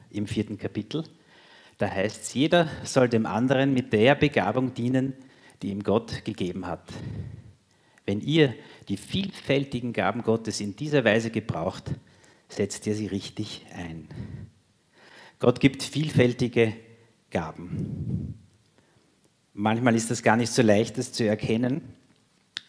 im 0.09 0.25
vierten 0.25 0.57
Kapitel. 0.57 1.03
Da 1.77 1.87
heißt 1.87 2.23
es, 2.23 2.33
jeder 2.33 2.67
soll 2.83 3.09
dem 3.09 3.27
anderen 3.27 3.75
mit 3.75 3.93
der 3.93 4.15
Begabung 4.15 4.73
dienen, 4.73 5.13
die 5.61 5.69
ihm 5.69 5.83
Gott 5.83 6.25
gegeben 6.25 6.65
hat. 6.65 6.91
Wenn 8.07 8.21
ihr 8.21 8.55
die 8.89 8.97
vielfältigen 8.97 9.93
Gaben 9.93 10.23
Gottes 10.23 10.61
in 10.61 10.75
dieser 10.75 11.05
Weise 11.05 11.29
gebraucht, 11.29 11.91
setzt 12.49 12.87
ihr 12.87 12.95
sie 12.95 13.05
richtig 13.05 13.67
ein. 13.75 14.07
Gott 15.39 15.59
gibt 15.59 15.83
vielfältige 15.83 16.73
Gaben. 17.29 18.33
Manchmal 19.53 19.95
ist 19.95 20.09
das 20.09 20.23
gar 20.23 20.35
nicht 20.35 20.51
so 20.51 20.61
leicht, 20.63 20.97
das 20.97 21.11
zu 21.11 21.25
erkennen. 21.25 21.81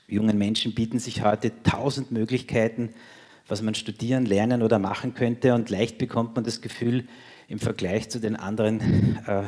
Jungen 0.06 0.36
Menschen 0.36 0.74
bieten 0.74 0.98
sich 0.98 1.22
heute 1.22 1.62
tausend 1.62 2.12
Möglichkeiten, 2.12 2.90
was 3.46 3.62
man 3.62 3.74
studieren, 3.74 4.26
lernen 4.26 4.62
oder 4.62 4.78
machen 4.78 5.14
könnte 5.14 5.54
und 5.54 5.70
leicht 5.70 5.96
bekommt 5.96 6.34
man 6.34 6.44
das 6.44 6.60
Gefühl, 6.60 7.06
im 7.48 7.58
Vergleich 7.58 8.10
zu 8.10 8.20
den 8.20 8.36
anderen 8.36 9.18
äh, 9.26 9.44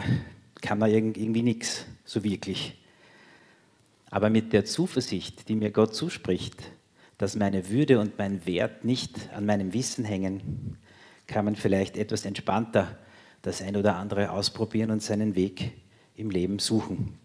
kann 0.63 0.79
man 0.79 0.91
irgendwie 0.91 1.43
nichts 1.43 1.85
so 2.07 2.25
wirklich. 2.25 2.79
Aber 4.11 4.31
mit 4.31 4.55
der 4.55 4.65
Zuversicht, 4.65 5.49
die 5.49 5.57
mir 5.57 5.71
Gott 5.71 5.95
zuspricht, 5.95 6.73
dass 7.19 7.37
meine 7.37 7.69
Würde 7.69 8.01
und 8.01 8.17
mein 8.17 8.47
Wert 8.47 8.85
nicht 8.85 9.31
an 9.35 9.45
meinem 9.45 9.75
Wissen 9.75 10.07
hängen, 10.07 10.79
kann 11.27 11.45
man 11.45 11.57
vielleicht 11.57 11.99
etwas 11.99 12.25
entspannter 12.25 12.97
das 13.43 13.63
ein 13.63 13.77
oder 13.77 13.97
andere 13.97 14.31
ausprobieren 14.31 14.91
und 14.91 15.03
seinen 15.03 15.35
Weg 15.35 15.73
im 16.15 16.31
Leben 16.31 16.59
suchen. 16.59 17.19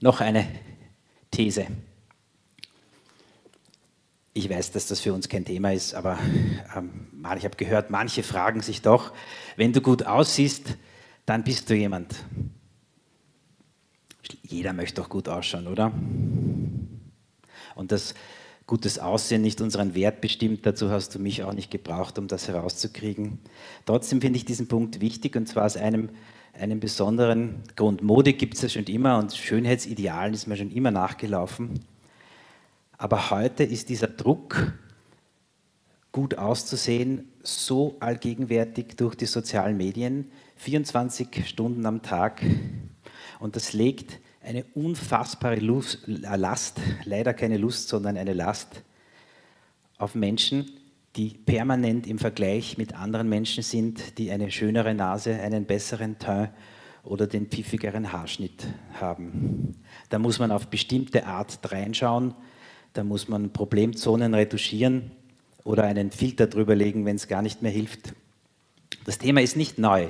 Noch 0.00 0.20
eine 0.20 0.46
These. 1.30 1.66
Ich 4.34 4.50
weiß, 4.50 4.72
dass 4.72 4.86
das 4.86 5.00
für 5.00 5.14
uns 5.14 5.28
kein 5.28 5.44
Thema 5.44 5.72
ist, 5.72 5.94
aber 5.94 6.18
ähm, 6.76 7.08
ich 7.38 7.44
habe 7.44 7.56
gehört, 7.56 7.90
manche 7.90 8.22
fragen 8.22 8.60
sich 8.60 8.82
doch, 8.82 9.12
wenn 9.56 9.72
du 9.72 9.80
gut 9.80 10.04
aussiehst, 10.04 10.76
dann 11.24 11.42
bist 11.42 11.70
du 11.70 11.74
jemand. 11.74 12.14
Jeder 14.42 14.72
möchte 14.72 15.00
doch 15.00 15.08
gut 15.08 15.28
ausschauen, 15.28 15.66
oder? 15.66 15.92
Und 17.74 17.92
das 17.92 18.14
gutes 18.66 18.98
Aussehen 18.98 19.42
nicht 19.42 19.60
unseren 19.60 19.94
Wert 19.94 20.20
bestimmt, 20.20 20.66
dazu 20.66 20.90
hast 20.90 21.14
du 21.14 21.18
mich 21.18 21.44
auch 21.44 21.52
nicht 21.52 21.70
gebraucht, 21.70 22.18
um 22.18 22.26
das 22.26 22.48
herauszukriegen. 22.48 23.38
Trotzdem 23.84 24.20
finde 24.20 24.38
ich 24.38 24.44
diesen 24.44 24.66
Punkt 24.66 25.00
wichtig 25.00 25.36
und 25.36 25.46
zwar 25.46 25.66
aus 25.66 25.76
einem, 25.76 26.08
einem 26.52 26.80
besonderen 26.80 27.62
Grund. 27.76 28.02
Mode 28.02 28.32
gibt 28.32 28.54
es 28.54 28.62
ja 28.62 28.68
schon 28.68 28.84
immer 28.84 29.18
und 29.18 29.34
Schönheitsidealen 29.34 30.34
ist 30.34 30.48
mir 30.48 30.56
schon 30.56 30.72
immer 30.72 30.90
nachgelaufen. 30.90 31.80
Aber 32.98 33.30
heute 33.30 33.62
ist 33.62 33.88
dieser 33.88 34.08
Druck, 34.08 34.72
gut 36.10 36.38
auszusehen, 36.38 37.30
so 37.42 37.96
allgegenwärtig 38.00 38.96
durch 38.96 39.14
die 39.14 39.26
sozialen 39.26 39.76
Medien, 39.76 40.32
24 40.56 41.46
Stunden 41.46 41.84
am 41.84 42.02
Tag. 42.02 42.42
Und 43.38 43.54
das 43.54 43.74
legt 43.74 44.18
eine 44.46 44.64
unfassbare 44.74 45.56
Lust, 45.56 46.06
äh, 46.08 46.36
Last, 46.36 46.80
leider 47.04 47.34
keine 47.34 47.56
Lust, 47.56 47.88
sondern 47.88 48.16
eine 48.16 48.32
Last 48.32 48.82
auf 49.98 50.14
Menschen, 50.14 50.70
die 51.16 51.30
permanent 51.30 52.06
im 52.06 52.18
Vergleich 52.18 52.78
mit 52.78 52.94
anderen 52.94 53.28
Menschen 53.28 53.62
sind, 53.62 54.18
die 54.18 54.30
eine 54.30 54.50
schönere 54.50 54.94
Nase, 54.94 55.34
einen 55.40 55.64
besseren 55.64 56.18
Teint 56.18 56.50
oder 57.02 57.26
den 57.26 57.46
pfiffigeren 57.46 58.12
Haarschnitt 58.12 58.66
haben. 59.00 59.76
Da 60.08 60.18
muss 60.18 60.38
man 60.38 60.50
auf 60.50 60.66
bestimmte 60.66 61.26
Art 61.26 61.58
reinschauen 61.70 62.34
da 62.96 63.04
muss 63.04 63.28
man 63.28 63.52
Problemzonen 63.52 64.32
retuschieren 64.32 65.10
oder 65.64 65.84
einen 65.84 66.10
Filter 66.10 66.46
drüber 66.46 66.74
legen, 66.74 67.04
wenn 67.04 67.16
es 67.16 67.28
gar 67.28 67.42
nicht 67.42 67.60
mehr 67.60 67.70
hilft. 67.70 68.14
Das 69.04 69.18
Thema 69.18 69.42
ist 69.42 69.56
nicht 69.56 69.78
neu, 69.78 70.08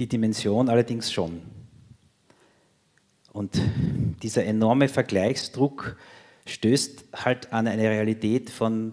die 0.00 0.08
Dimension 0.08 0.68
allerdings 0.68 1.12
schon. 1.12 1.40
Und 3.32 3.60
dieser 4.22 4.44
enorme 4.44 4.88
Vergleichsdruck 4.88 5.96
stößt 6.46 7.04
halt 7.14 7.52
an 7.52 7.66
eine 7.66 7.82
Realität 7.82 8.50
von 8.50 8.92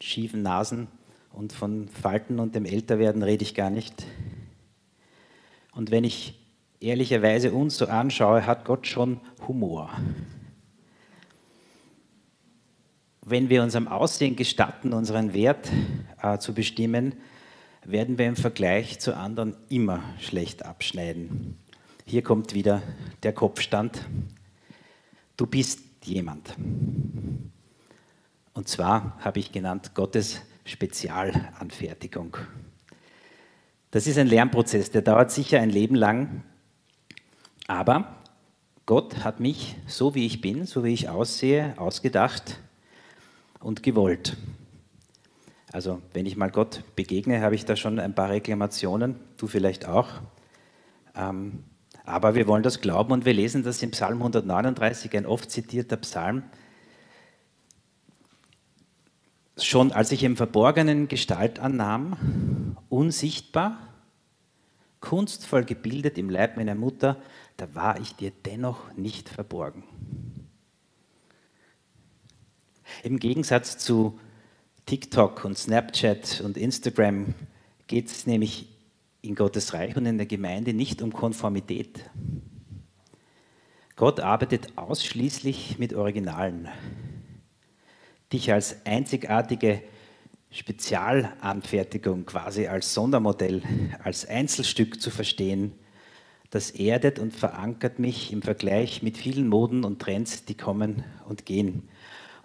schiefen 0.00 0.42
Nasen 0.42 0.88
und 1.32 1.52
von 1.52 1.88
Falten 1.88 2.38
und 2.38 2.54
dem 2.54 2.64
Älterwerden 2.64 3.22
rede 3.22 3.42
ich 3.44 3.54
gar 3.54 3.70
nicht. 3.70 4.06
Und 5.72 5.90
wenn 5.90 6.04
ich 6.04 6.38
ehrlicherweise 6.80 7.52
uns 7.52 7.76
so 7.76 7.86
anschaue, 7.86 8.46
hat 8.46 8.64
Gott 8.64 8.86
schon 8.86 9.20
Humor 9.46 9.90
wenn 13.28 13.50
wir 13.50 13.64
unserem 13.64 13.88
Aussehen 13.88 14.36
gestatten, 14.36 14.92
unseren 14.92 15.34
Wert 15.34 15.68
äh, 16.22 16.38
zu 16.38 16.54
bestimmen, 16.54 17.16
werden 17.84 18.18
wir 18.18 18.26
im 18.26 18.36
Vergleich 18.36 19.00
zu 19.00 19.16
anderen 19.16 19.56
immer 19.68 20.02
schlecht 20.20 20.64
abschneiden. 20.64 21.58
Hier 22.08 22.22
kommt 22.22 22.54
wieder 22.54 22.84
der 23.24 23.32
Kopf 23.32 23.60
stand, 23.60 24.06
du 25.36 25.44
bist 25.44 25.80
jemand. 26.04 26.54
Und 28.54 28.68
zwar 28.68 29.18
habe 29.18 29.40
ich 29.40 29.50
genannt 29.50 29.90
Gottes 29.92 30.40
Spezialanfertigung. 30.64 32.36
Das 33.90 34.06
ist 34.06 34.18
ein 34.18 34.28
Lernprozess, 34.28 34.92
der 34.92 35.02
dauert 35.02 35.32
sicher 35.32 35.60
ein 35.60 35.70
Leben 35.70 35.96
lang, 35.96 36.44
aber 37.66 38.22
Gott 38.86 39.24
hat 39.24 39.40
mich 39.40 39.74
so 39.88 40.14
wie 40.14 40.26
ich 40.26 40.40
bin, 40.40 40.64
so 40.64 40.84
wie 40.84 40.94
ich 40.94 41.08
aussehe, 41.08 41.74
ausgedacht 41.76 42.60
und 43.58 43.82
gewollt. 43.82 44.36
Also 45.72 46.00
wenn 46.12 46.24
ich 46.26 46.36
mal 46.36 46.52
Gott 46.52 46.84
begegne, 46.94 47.40
habe 47.40 47.56
ich 47.56 47.64
da 47.64 47.74
schon 47.74 47.98
ein 47.98 48.14
paar 48.14 48.30
Reklamationen, 48.30 49.16
du 49.38 49.48
vielleicht 49.48 49.88
auch. 49.88 50.08
Ähm, 51.16 51.64
aber 52.06 52.36
wir 52.36 52.46
wollen 52.46 52.62
das 52.62 52.80
glauben 52.80 53.12
und 53.12 53.24
wir 53.24 53.34
lesen 53.34 53.64
das 53.64 53.82
im 53.82 53.90
Psalm 53.90 54.18
139, 54.18 55.16
ein 55.16 55.26
oft 55.26 55.50
zitierter 55.50 55.96
Psalm. 55.98 56.44
Schon 59.58 59.90
als 59.90 60.12
ich 60.12 60.22
im 60.22 60.36
Verborgenen 60.36 61.08
Gestalt 61.08 61.58
annahm, 61.58 62.76
unsichtbar, 62.88 63.78
kunstvoll 65.00 65.64
gebildet 65.64 66.16
im 66.16 66.30
Leib 66.30 66.56
meiner 66.56 66.76
Mutter, 66.76 67.16
da 67.56 67.74
war 67.74 67.98
ich 68.00 68.14
dir 68.14 68.30
dennoch 68.44 68.92
nicht 68.94 69.28
verborgen. 69.28 69.82
Im 73.02 73.18
Gegensatz 73.18 73.78
zu 73.78 74.20
TikTok 74.86 75.44
und 75.44 75.58
Snapchat 75.58 76.40
und 76.44 76.56
Instagram 76.56 77.34
geht 77.88 78.06
es 78.06 78.26
nämlich 78.26 78.75
in 79.26 79.34
Gottes 79.34 79.74
Reich 79.74 79.96
und 79.96 80.06
in 80.06 80.18
der 80.18 80.26
Gemeinde 80.26 80.72
nicht 80.72 81.02
um 81.02 81.12
Konformität. 81.12 82.08
Gott 83.96 84.20
arbeitet 84.20 84.76
ausschließlich 84.76 85.78
mit 85.78 85.94
Originalen. 85.94 86.68
Dich 88.32 88.52
als 88.52 88.84
einzigartige 88.84 89.82
Spezialanfertigung, 90.50 92.26
quasi 92.26 92.66
als 92.66 92.94
Sondermodell, 92.94 93.62
als 94.02 94.26
Einzelstück 94.26 95.00
zu 95.00 95.10
verstehen, 95.10 95.72
das 96.50 96.70
erdet 96.70 97.18
und 97.18 97.34
verankert 97.34 97.98
mich 97.98 98.32
im 98.32 98.42
Vergleich 98.42 99.02
mit 99.02 99.18
vielen 99.18 99.48
Moden 99.48 99.84
und 99.84 100.00
Trends, 100.00 100.44
die 100.44 100.56
kommen 100.56 101.04
und 101.28 101.44
gehen. 101.44 101.88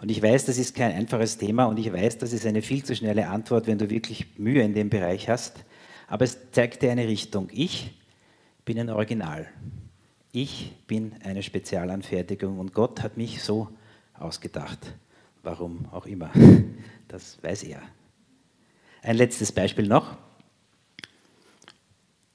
Und 0.00 0.10
ich 0.10 0.20
weiß, 0.20 0.46
das 0.46 0.58
ist 0.58 0.74
kein 0.74 0.92
einfaches 0.92 1.38
Thema 1.38 1.66
und 1.66 1.78
ich 1.78 1.92
weiß, 1.92 2.18
das 2.18 2.32
ist 2.32 2.44
eine 2.44 2.62
viel 2.62 2.84
zu 2.84 2.96
schnelle 2.96 3.28
Antwort, 3.28 3.68
wenn 3.68 3.78
du 3.78 3.88
wirklich 3.88 4.36
Mühe 4.36 4.62
in 4.62 4.74
dem 4.74 4.90
Bereich 4.90 5.28
hast. 5.28 5.64
Aber 6.12 6.26
es 6.26 6.36
zeigt 6.50 6.82
dir 6.82 6.92
eine 6.92 7.08
Richtung. 7.08 7.48
Ich 7.54 7.90
bin 8.66 8.78
ein 8.78 8.90
Original. 8.90 9.48
Ich 10.30 10.74
bin 10.86 11.14
eine 11.24 11.42
Spezialanfertigung 11.42 12.58
und 12.58 12.74
Gott 12.74 13.02
hat 13.02 13.16
mich 13.16 13.42
so 13.42 13.70
ausgedacht. 14.18 14.94
Warum 15.42 15.88
auch 15.90 16.04
immer. 16.04 16.30
Das 17.08 17.42
weiß 17.42 17.64
er. 17.64 17.82
Ein 19.02 19.16
letztes 19.16 19.52
Beispiel 19.52 19.86
noch. 19.86 20.16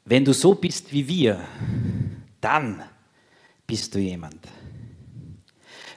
Wenn 0.06 0.24
du 0.24 0.34
so 0.34 0.54
bist 0.54 0.92
wie 0.92 1.08
wir, 1.08 1.40
dann 2.42 2.84
bist 3.66 3.94
du 3.96 4.00
jemand. 4.00 4.38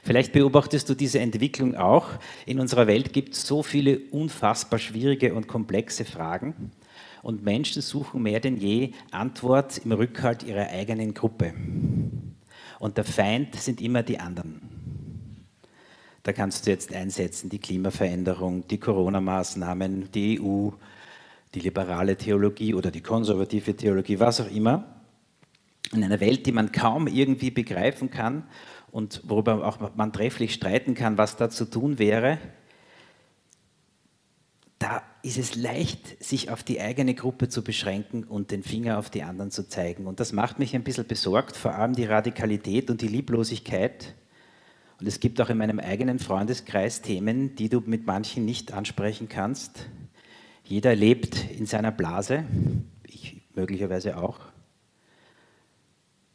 Vielleicht 0.03 0.33
beobachtest 0.33 0.89
du 0.89 0.95
diese 0.95 1.19
Entwicklung 1.19 1.75
auch. 1.75 2.09
In 2.47 2.59
unserer 2.59 2.87
Welt 2.87 3.13
gibt 3.13 3.33
es 3.33 3.45
so 3.45 3.61
viele 3.61 3.99
unfassbar 4.09 4.79
schwierige 4.79 5.35
und 5.35 5.47
komplexe 5.47 6.05
Fragen 6.05 6.71
und 7.21 7.43
Menschen 7.43 7.81
suchen 7.81 8.23
mehr 8.23 8.39
denn 8.39 8.57
je 8.57 8.91
Antwort 9.11 9.79
im 9.79 9.91
Rückhalt 9.91 10.43
ihrer 10.43 10.69
eigenen 10.69 11.13
Gruppe. 11.13 11.53
Und 12.79 12.97
der 12.97 13.03
Feind 13.03 13.55
sind 13.55 13.81
immer 13.81 14.03
die 14.03 14.19
anderen. 14.19 14.61
Da 16.23 16.33
kannst 16.33 16.65
du 16.65 16.71
jetzt 16.71 16.93
einsetzen 16.93 17.49
die 17.49 17.59
Klimaveränderung, 17.59 18.67
die 18.67 18.79
Corona-Maßnahmen, 18.79 20.11
die 20.11 20.39
EU, 20.39 20.69
die 21.53 21.59
liberale 21.59 22.15
Theologie 22.15 22.73
oder 22.73 22.91
die 22.91 23.01
konservative 23.01 23.75
Theologie, 23.75 24.19
was 24.19 24.39
auch 24.41 24.51
immer. 24.51 24.83
In 25.91 26.03
einer 26.03 26.19
Welt, 26.19 26.45
die 26.45 26.51
man 26.51 26.71
kaum 26.71 27.07
irgendwie 27.07 27.51
begreifen 27.51 28.11
kann 28.11 28.43
und 28.91 29.21
worüber 29.25 29.65
auch 29.65 29.95
man 29.95 30.13
trefflich 30.13 30.53
streiten 30.53 30.93
kann, 30.93 31.17
was 31.17 31.37
da 31.37 31.49
zu 31.49 31.65
tun 31.65 31.97
wäre, 31.97 32.37
da 34.79 35.03
ist 35.23 35.37
es 35.37 35.55
leicht, 35.55 36.23
sich 36.23 36.49
auf 36.49 36.63
die 36.63 36.81
eigene 36.81 37.13
Gruppe 37.13 37.47
zu 37.47 37.63
beschränken 37.63 38.23
und 38.23 38.51
den 38.51 38.63
Finger 38.63 38.97
auf 38.97 39.09
die 39.09 39.23
anderen 39.23 39.51
zu 39.51 39.67
zeigen. 39.67 40.07
Und 40.07 40.19
das 40.19 40.33
macht 40.33 40.57
mich 40.57 40.75
ein 40.75 40.83
bisschen 40.83 41.05
besorgt, 41.05 41.55
vor 41.55 41.75
allem 41.75 41.93
die 41.93 42.05
Radikalität 42.05 42.89
und 42.89 43.01
die 43.01 43.07
Lieblosigkeit. 43.07 44.15
Und 44.99 45.07
es 45.07 45.19
gibt 45.19 45.39
auch 45.41 45.49
in 45.49 45.57
meinem 45.57 45.79
eigenen 45.79 46.19
Freundeskreis 46.19 47.01
Themen, 47.01 47.55
die 47.55 47.69
du 47.69 47.81
mit 47.81 48.05
manchen 48.05 48.45
nicht 48.45 48.73
ansprechen 48.73 49.29
kannst. 49.29 49.87
Jeder 50.63 50.95
lebt 50.95 51.51
in 51.51 51.65
seiner 51.65 51.91
Blase, 51.91 52.45
ich 53.05 53.41
möglicherweise 53.55 54.17
auch. 54.17 54.39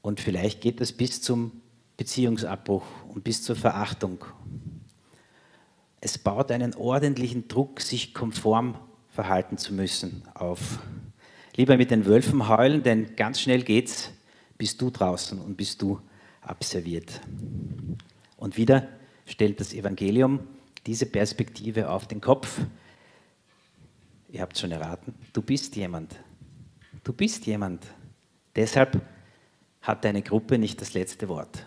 Und 0.03 0.21
vielleicht 0.21 0.61
geht 0.61 0.81
das 0.81 0.93
bis 0.93 1.23
zum 1.23 1.63
Beziehungsabbruch 1.97 2.85
und 3.09 3.25
bis 3.25 3.43
zur 3.43 3.57
Verachtung. 3.57 4.25
Es 6.01 6.19
baut 6.19 6.51
einen 6.51 6.75
ordentlichen 6.75 7.49
Druck, 7.49 7.81
sich 7.81 8.15
konform 8.15 8.77
verhalten 9.09 9.59
zu 9.59 9.73
müssen, 9.73 10.23
auf. 10.35 10.79
Lieber 11.57 11.77
mit 11.77 11.91
den 11.91 12.05
Wölfen 12.05 12.49
heulen, 12.49 12.83
denn 12.83 13.17
ganz 13.17 13.41
schnell 13.41 13.63
geht's, 13.63 14.13
bist 14.59 14.81
du 14.81 14.91
draußen 14.91 15.39
und 15.39 15.57
bist 15.57 15.81
du 15.81 16.01
abserviert. 16.43 17.21
Und 18.37 18.57
wieder 18.57 18.89
stellt 19.25 19.59
das 19.61 19.73
Evangelium 19.73 20.41
diese 20.87 21.07
Perspektive 21.07 21.91
auf 21.91 22.07
den 22.07 22.21
Kopf. 22.21 22.61
Ihr 24.29 24.43
habt 24.43 24.59
schon 24.59 24.71
erraten, 24.71 25.15
du 25.33 25.43
bist 25.43 25.77
jemand. 25.77 26.15
Du 27.03 27.13
bist 27.13 27.47
jemand. 27.47 27.87
Deshalb 28.55 29.01
hat 29.83 30.05
deine 30.05 30.23
Gruppe 30.23 30.59
nicht 30.59 30.81
das 30.81 30.95
letzte 30.95 31.29
Wort. 31.29 31.67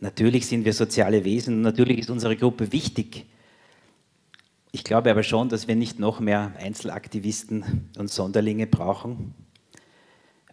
Natürlich 0.00 0.46
sind 0.46 0.64
wir 0.64 0.72
soziale 0.72 1.24
Wesen, 1.24 1.60
natürlich 1.60 1.98
ist 1.98 2.10
unsere 2.10 2.36
Gruppe 2.36 2.72
wichtig. 2.72 3.26
Ich 4.70 4.84
glaube 4.84 5.10
aber 5.10 5.22
schon, 5.22 5.48
dass 5.48 5.66
wir 5.66 5.74
nicht 5.74 5.98
noch 5.98 6.20
mehr 6.20 6.52
Einzelaktivisten 6.58 7.90
und 7.98 8.10
Sonderlinge 8.10 8.66
brauchen. 8.66 9.34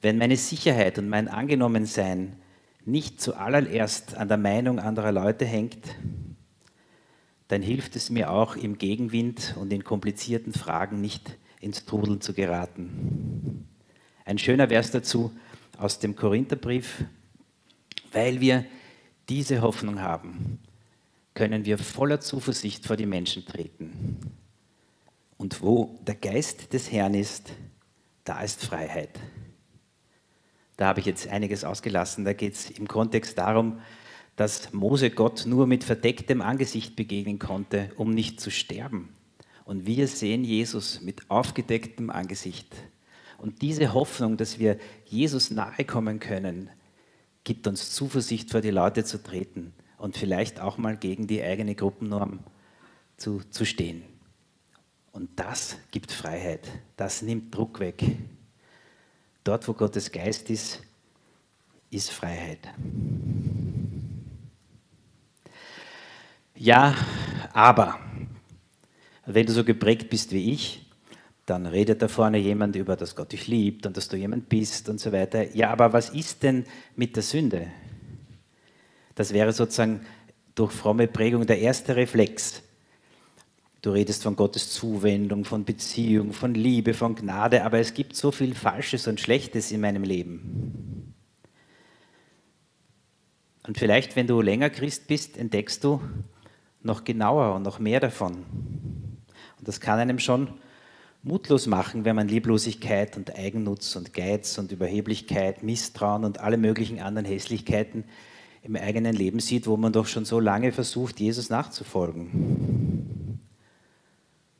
Wenn 0.01 0.17
meine 0.17 0.38
Sicherheit 0.38 0.97
und 0.97 1.10
mein 1.10 1.27
Angenommensein 1.27 2.38
nicht 2.86 3.21
zuallererst 3.21 4.15
an 4.15 4.27
der 4.27 4.38
Meinung 4.38 4.79
anderer 4.79 5.12
Leute 5.12 5.45
hängt, 5.45 5.95
dann 7.47 7.62
hilft 7.62 7.95
es 7.95 8.10
mir 8.10 8.31
auch 8.31 8.55
im 8.55 8.77
Gegenwind 8.77 9.55
und 9.60 9.71
in 9.71 9.84
komplizierten 9.84 10.53
Fragen 10.53 11.01
nicht 11.01 11.38
ins 11.62 11.86
Trudeln 11.86 12.21
zu 12.21 12.34
geraten. 12.34 13.67
Ein 14.23 14.39
schöner 14.39 14.69
Vers 14.69 14.91
dazu 14.91 15.31
aus 15.77 15.99
dem 15.99 16.15
Korintherbrief, 16.15 17.03
weil 18.12 18.41
wir 18.41 18.65
diese 19.29 19.61
Hoffnung 19.61 20.01
haben, 20.01 20.59
können 21.33 21.65
wir 21.65 21.77
voller 21.77 22.19
Zuversicht 22.19 22.85
vor 22.85 22.95
die 22.95 23.05
Menschen 23.05 23.45
treten. 23.45 24.17
Und 25.38 25.61
wo 25.61 25.99
der 26.07 26.15
Geist 26.15 26.73
des 26.73 26.91
Herrn 26.91 27.13
ist, 27.13 27.51
da 28.23 28.41
ist 28.41 28.63
Freiheit. 28.63 29.19
Da 30.77 30.88
habe 30.88 30.99
ich 30.99 31.05
jetzt 31.05 31.27
einiges 31.27 31.63
ausgelassen. 31.63 32.25
Da 32.25 32.33
geht 32.33 32.53
es 32.53 32.69
im 32.71 32.88
Kontext 32.88 33.38
darum, 33.38 33.79
dass 34.35 34.73
Mose 34.73 35.09
Gott 35.09 35.45
nur 35.45 35.67
mit 35.67 35.83
verdecktem 35.83 36.41
Angesicht 36.41 36.95
begegnen 36.95 37.39
konnte, 37.39 37.91
um 37.95 38.11
nicht 38.11 38.41
zu 38.41 38.51
sterben. 38.51 39.09
Und 39.63 39.85
wir 39.85 40.07
sehen 40.07 40.43
Jesus 40.43 41.01
mit 41.01 41.29
aufgedecktem 41.29 42.09
Angesicht. 42.09 42.67
Und 43.38 43.61
diese 43.61 43.93
Hoffnung, 43.93 44.38
dass 44.38 44.59
wir 44.59 44.77
Jesus 45.05 45.51
nahe 45.51 45.85
kommen 45.85 46.19
können, 46.19 46.69
gibt 47.45 47.67
uns 47.67 47.91
Zuversicht, 47.91 48.51
vor 48.51 48.60
die 48.60 48.71
Leute 48.71 49.05
zu 49.05 49.23
treten 49.23 49.73
und 49.97 50.17
vielleicht 50.17 50.60
auch 50.60 50.77
mal 50.77 50.97
gegen 50.97 51.27
die 51.27 51.41
eigene 51.41 51.75
Gruppennorm 51.75 52.39
zu, 53.15 53.41
zu 53.51 53.65
stehen. 53.65 54.03
Und 55.13 55.29
das 55.38 55.77
gibt 55.91 56.12
Freiheit, 56.12 56.67
das 56.97 57.21
nimmt 57.21 57.55
Druck 57.55 57.79
weg. 57.79 58.03
Dort, 59.45 59.65
wo 59.67 59.73
Gottes 59.73 60.12
Geist 60.12 60.49
ist, 60.49 60.81
ist 61.89 62.12
Freiheit. 62.12 62.60
Ja, 66.55 66.95
aber 67.53 67.99
wenn 69.25 69.45
du 69.45 69.53
so 69.53 69.63
geprägt 69.63 70.10
bist 70.10 70.31
wie 70.31 70.51
ich, 70.51 70.84
dann 71.45 71.67
redet 71.67 72.01
da 72.01 72.08
vorne 72.08 72.39
jemand 72.39 72.75
über, 72.75 72.95
dass 72.95 73.15
Gott 73.15 73.31
dich 73.31 73.47
liebt 73.47 73.86
und 73.86 73.95
dass 73.97 74.08
du 74.08 74.17
jemand 74.17 74.49
bist 74.49 74.89
und 74.89 74.99
so 74.99 75.12
weiter. 75.12 75.55
Ja, 75.55 75.69
aber 75.69 75.93
was 75.93 76.10
ist 76.10 76.41
denn 76.41 76.65
mit 76.95 77.15
der 77.15 77.23
Sünde? 77.23 77.67
Das 79.13 79.31
wäre 79.31 79.53
sozusagen 79.53 80.05
durch 80.55 80.71
fromme 80.71 81.08
Prägung 81.08 81.45
der 81.45 81.60
erste 81.60 81.95
Reflex. 81.95 82.63
Du 83.81 83.91
redest 83.91 84.23
von 84.23 84.36
Gottes 84.36 84.71
Zuwendung, 84.71 85.45
von 85.45 85.63
Beziehung, 85.63 86.34
von 86.34 86.55
Liebe, 86.55 86.95
von 86.95 87.13
Gnade, 87.13 87.63
aber 87.63 87.77
es 87.77 87.93
gibt 87.93 88.15
so 88.15 88.31
viel 88.31 88.55
Falsches 88.55 89.08
und 89.08 89.21
Schlechtes 89.21 89.71
in 89.71 89.81
meinem 89.81 90.03
Leben. 90.03 91.13
Und 93.67 93.77
vielleicht, 93.77 94.15
wenn 94.15 94.25
du 94.25 94.41
länger 94.41 94.71
Christ 94.71 95.08
bist, 95.08 95.38
entdeckst 95.38 95.84
du 95.84 96.01
noch 96.81 97.03
genauer 97.03 97.55
und 97.55 97.62
noch 97.62 97.77
mehr 97.77 97.99
davon. 97.99 98.38
Und 99.60 99.67
das 99.67 99.79
kann 99.79 99.99
einem 99.99 100.17
schon 100.17 100.49
mutlos 101.25 101.65
machen, 101.65 102.05
wenn 102.05 102.15
man 102.15 102.27
Lieblosigkeit 102.27 103.17
und 103.17 103.35
Eigennutz 103.35 103.95
und 103.95 104.13
Geiz 104.13 104.59
und 104.59 104.71
Überheblichkeit, 104.71 105.63
Misstrauen 105.63 106.23
und 106.23 106.39
alle 106.39 106.57
möglichen 106.57 106.99
anderen 106.99 107.25
Hässlichkeiten 107.25 108.03
im 108.61 108.75
eigenen 108.75 109.15
Leben 109.15 109.39
sieht, 109.39 109.65
wo 109.65 109.75
man 109.75 109.91
doch 109.91 110.05
schon 110.05 110.25
so 110.25 110.39
lange 110.39 110.71
versucht, 110.71 111.19
Jesus 111.19 111.49
nachzufolgen. 111.49 113.39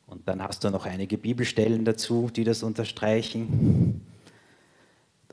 Und 0.08 0.28
dann 0.28 0.42
hast 0.42 0.64
du 0.64 0.72
noch 0.72 0.88
einige 0.88 1.20
Bibelstellen 1.20 1.86
dazu, 1.86 2.32
die 2.36 2.44
das 2.44 2.64
unterstreichen. 2.64 4.02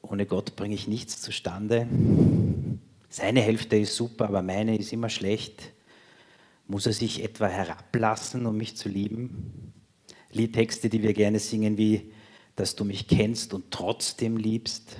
Ohne 0.02 0.26
Gott 0.26 0.54
bringe 0.54 0.74
ich 0.74 0.86
nichts 0.86 1.22
zustande. 1.22 1.88
Seine 3.08 3.40
Hälfte 3.40 3.76
ist 3.76 3.96
super, 3.96 4.26
aber 4.26 4.42
meine 4.42 4.76
ist 4.76 4.92
immer 4.92 5.08
schlecht. 5.08 5.72
Muss 6.66 6.86
er 6.86 6.92
sich 6.92 7.24
etwa 7.24 7.46
herablassen, 7.46 8.44
um 8.44 8.58
mich 8.58 8.76
zu 8.76 8.90
lieben? 8.90 9.71
Liedtexte, 10.32 10.88
die 10.88 11.02
wir 11.02 11.12
gerne 11.12 11.38
singen, 11.38 11.76
wie, 11.76 12.12
dass 12.56 12.74
du 12.74 12.84
mich 12.84 13.06
kennst 13.06 13.54
und 13.54 13.70
trotzdem 13.70 14.36
liebst. 14.36 14.96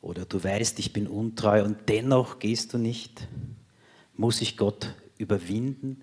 Oder 0.00 0.24
du 0.24 0.42
weißt, 0.42 0.78
ich 0.80 0.92
bin 0.92 1.06
untreu 1.06 1.64
und 1.64 1.88
dennoch 1.88 2.40
gehst 2.40 2.74
du 2.74 2.78
nicht. 2.78 3.28
Muss 4.16 4.42
ich 4.42 4.56
Gott 4.56 4.94
überwinden? 5.16 6.02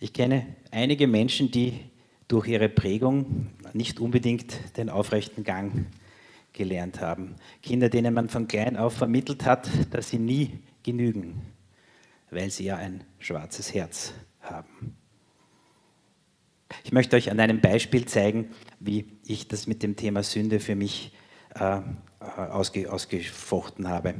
Ich 0.00 0.12
kenne 0.12 0.46
einige 0.70 1.06
Menschen, 1.06 1.50
die 1.50 1.80
durch 2.28 2.48
ihre 2.48 2.68
Prägung 2.68 3.48
nicht 3.72 4.00
unbedingt 4.00 4.76
den 4.76 4.88
aufrechten 4.88 5.44
Gang 5.44 5.86
gelernt 6.52 7.00
haben. 7.00 7.36
Kinder, 7.62 7.88
denen 7.88 8.14
man 8.14 8.28
von 8.28 8.48
klein 8.48 8.76
auf 8.76 8.94
vermittelt 8.94 9.44
hat, 9.44 9.68
dass 9.90 10.10
sie 10.10 10.18
nie 10.18 10.60
genügen, 10.82 11.42
weil 12.30 12.50
sie 12.50 12.64
ja 12.64 12.76
ein 12.76 13.04
schwarzes 13.18 13.74
Herz 13.74 14.14
haben. 14.40 14.96
Ich 16.84 16.92
möchte 16.92 17.16
euch 17.16 17.30
an 17.30 17.40
einem 17.40 17.60
Beispiel 17.60 18.06
zeigen, 18.06 18.50
wie 18.80 19.18
ich 19.26 19.48
das 19.48 19.66
mit 19.66 19.82
dem 19.82 19.96
Thema 19.96 20.22
Sünde 20.22 20.60
für 20.60 20.74
mich 20.74 21.12
äh, 21.54 21.80
ausge, 22.20 22.90
ausgefochten 22.92 23.88
habe. 23.88 24.14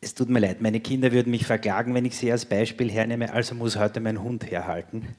Es 0.00 0.14
tut 0.14 0.30
mir 0.30 0.40
leid, 0.40 0.62
meine 0.62 0.80
Kinder 0.80 1.12
würden 1.12 1.30
mich 1.30 1.46
verklagen, 1.46 1.94
wenn 1.94 2.04
ich 2.04 2.16
sie 2.16 2.32
als 2.32 2.46
Beispiel 2.46 2.90
hernehme, 2.90 3.32
also 3.32 3.54
muss 3.54 3.76
heute 3.76 4.00
mein 4.00 4.22
Hund 4.22 4.50
herhalten. 4.50 5.14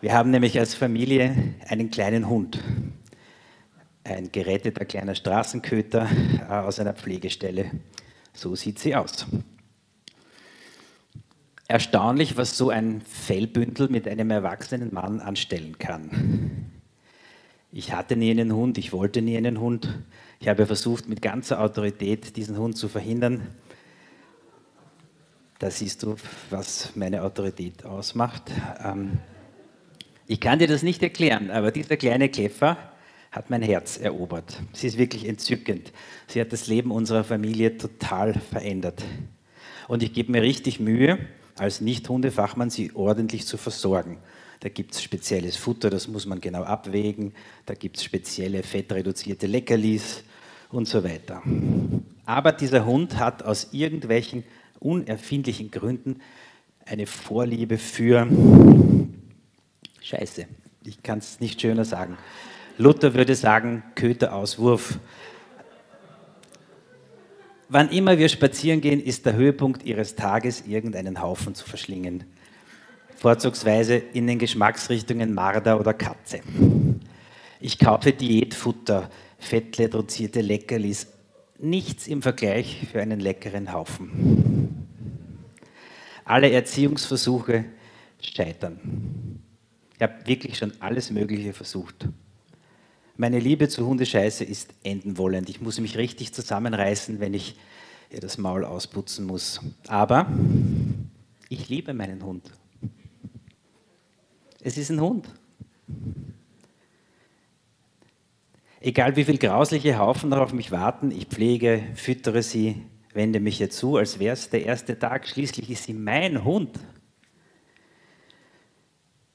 Wir 0.00 0.12
haben 0.12 0.30
nämlich 0.30 0.58
als 0.58 0.74
Familie 0.74 1.54
einen 1.68 1.90
kleinen 1.90 2.28
Hund, 2.28 2.62
ein 4.04 4.30
geretteter 4.30 4.84
kleiner 4.84 5.14
Straßenköter 5.14 6.08
äh, 6.48 6.52
aus 6.52 6.80
einer 6.80 6.92
Pflegestelle. 6.92 7.70
So 8.34 8.54
sieht 8.54 8.78
sie 8.78 8.96
aus 8.96 9.26
erstaunlich, 11.72 12.36
was 12.36 12.58
so 12.58 12.68
ein 12.68 13.00
Fellbündel 13.00 13.88
mit 13.88 14.06
einem 14.06 14.30
erwachsenen 14.30 14.92
Mann 14.92 15.20
anstellen 15.20 15.78
kann. 15.78 16.70
Ich 17.72 17.94
hatte 17.94 18.14
nie 18.14 18.30
einen 18.30 18.52
Hund, 18.52 18.76
ich 18.76 18.92
wollte 18.92 19.22
nie 19.22 19.38
einen 19.38 19.58
Hund. 19.58 19.88
Ich 20.38 20.48
habe 20.48 20.66
versucht, 20.66 21.08
mit 21.08 21.22
ganzer 21.22 21.62
Autorität 21.62 22.36
diesen 22.36 22.58
Hund 22.58 22.76
zu 22.76 22.88
verhindern. 22.88 23.48
Da 25.60 25.70
siehst 25.70 26.02
du, 26.02 26.16
was 26.50 26.94
meine 26.94 27.22
Autorität 27.22 27.86
ausmacht. 27.86 28.42
Ähm, 28.84 29.18
ich 30.26 30.40
kann 30.40 30.58
dir 30.58 30.68
das 30.68 30.82
nicht 30.82 31.02
erklären, 31.02 31.50
aber 31.50 31.70
dieser 31.70 31.96
kleine 31.96 32.28
Käfer 32.28 32.76
hat 33.30 33.48
mein 33.48 33.62
Herz 33.62 33.96
erobert. 33.96 34.60
Sie 34.74 34.88
ist 34.88 34.98
wirklich 34.98 35.26
entzückend. 35.26 35.90
Sie 36.26 36.38
hat 36.38 36.52
das 36.52 36.66
Leben 36.66 36.90
unserer 36.90 37.24
Familie 37.24 37.78
total 37.78 38.34
verändert. 38.34 39.02
Und 39.88 40.02
ich 40.02 40.12
gebe 40.12 40.32
mir 40.32 40.42
richtig 40.42 40.78
Mühe, 40.78 41.18
als 41.56 41.80
Nicht-Hundefachmann 41.80 42.70
sie 42.70 42.92
ordentlich 42.94 43.46
zu 43.46 43.56
versorgen. 43.56 44.18
Da 44.60 44.68
gibt 44.68 44.94
es 44.94 45.02
spezielles 45.02 45.56
Futter, 45.56 45.90
das 45.90 46.06
muss 46.06 46.24
man 46.26 46.40
genau 46.40 46.62
abwägen. 46.62 47.34
Da 47.66 47.74
gibt 47.74 47.96
es 47.96 48.04
spezielle 48.04 48.62
fettreduzierte 48.62 49.46
Leckerlis 49.46 50.22
und 50.70 50.86
so 50.86 51.02
weiter. 51.02 51.42
Aber 52.24 52.52
dieser 52.52 52.86
Hund 52.86 53.18
hat 53.18 53.42
aus 53.42 53.68
irgendwelchen 53.72 54.44
unerfindlichen 54.78 55.70
Gründen 55.70 56.20
eine 56.86 57.06
Vorliebe 57.06 57.78
für 57.78 58.26
Scheiße. 60.00 60.46
Ich 60.84 61.02
kann 61.02 61.18
es 61.18 61.40
nicht 61.40 61.60
schöner 61.60 61.84
sagen. 61.84 62.16
Luther 62.78 63.14
würde 63.14 63.34
sagen, 63.34 63.82
Köterauswurf 63.94 64.98
Wann 67.74 67.88
immer 67.88 68.18
wir 68.18 68.28
spazieren 68.28 68.82
gehen, 68.82 69.00
ist 69.00 69.24
der 69.24 69.32
Höhepunkt 69.32 69.82
ihres 69.84 70.14
Tages, 70.14 70.66
irgendeinen 70.66 71.22
Haufen 71.22 71.54
zu 71.54 71.64
verschlingen. 71.64 72.24
Vorzugsweise 73.16 73.94
in 73.94 74.26
den 74.26 74.38
Geschmacksrichtungen 74.38 75.32
Marder 75.32 75.80
oder 75.80 75.94
Katze. 75.94 76.40
Ich 77.60 77.78
kaufe 77.78 78.12
Diätfutter, 78.12 79.08
fettreduzierte 79.38 80.42
Leckerlis. 80.42 81.06
Nichts 81.58 82.08
im 82.08 82.20
Vergleich 82.20 82.86
für 82.92 83.00
einen 83.00 83.20
leckeren 83.20 83.72
Haufen. 83.72 84.86
Alle 86.26 86.50
Erziehungsversuche 86.50 87.64
scheitern. 88.20 89.40
Ich 89.96 90.02
habe 90.02 90.26
wirklich 90.26 90.58
schon 90.58 90.74
alles 90.78 91.10
Mögliche 91.10 91.54
versucht. 91.54 92.06
Meine 93.16 93.38
Liebe 93.38 93.68
zu 93.68 93.86
Hundescheiße 93.86 94.42
ist 94.44 94.72
enden 94.82 95.18
wollend. 95.18 95.50
Ich 95.50 95.60
muss 95.60 95.78
mich 95.78 95.98
richtig 95.98 96.32
zusammenreißen, 96.32 97.20
wenn 97.20 97.34
ich 97.34 97.56
ihr 98.10 98.20
das 98.20 98.38
Maul 98.38 98.64
ausputzen 98.64 99.26
muss. 99.26 99.60
Aber 99.86 100.26
ich 101.48 101.68
liebe 101.68 101.92
meinen 101.92 102.24
Hund. 102.24 102.50
Es 104.62 104.78
ist 104.78 104.90
ein 104.90 105.00
Hund. 105.00 105.28
Egal 108.80 109.14
wie 109.16 109.24
viele 109.24 109.38
grausliche 109.38 109.98
Haufen 109.98 110.30
noch 110.30 110.38
auf 110.38 110.52
mich 110.52 110.72
warten, 110.72 111.10
ich 111.10 111.26
pflege, 111.26 111.82
füttere 111.94 112.42
sie, 112.42 112.82
wende 113.12 113.40
mich 113.40 113.60
ihr 113.60 113.70
zu, 113.70 113.96
als 113.96 114.18
wäre 114.18 114.32
es 114.32 114.50
der 114.50 114.64
erste 114.64 114.98
Tag. 114.98 115.28
Schließlich 115.28 115.70
ist 115.70 115.84
sie 115.84 115.92
mein 115.92 116.44
Hund. 116.44 116.80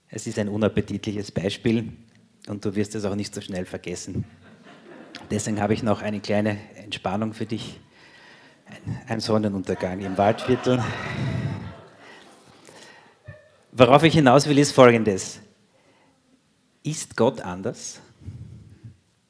Es 0.09 0.25
ist 0.25 0.39
ein 0.39 0.49
unappetitliches 0.49 1.31
Beispiel, 1.31 1.93
und 2.47 2.63
du 2.65 2.75
wirst 2.75 2.95
es 2.95 3.05
auch 3.05 3.15
nicht 3.15 3.33
so 3.33 3.41
schnell 3.41 3.65
vergessen. 3.65 4.25
Deswegen 5.29 5.61
habe 5.61 5.73
ich 5.73 5.83
noch 5.83 6.01
eine 6.01 6.19
kleine 6.19 6.57
Entspannung 6.75 7.33
für 7.33 7.45
dich. 7.45 7.79
Ein 9.07 9.19
Sonnenuntergang 9.19 9.99
im 10.01 10.17
Waldviertel. 10.17 10.83
Worauf 13.71 14.03
ich 14.03 14.13
hinaus 14.13 14.47
will, 14.47 14.57
ist 14.57 14.71
folgendes. 14.71 15.39
Ist 16.83 17.15
Gott 17.15 17.41
anders? 17.41 18.01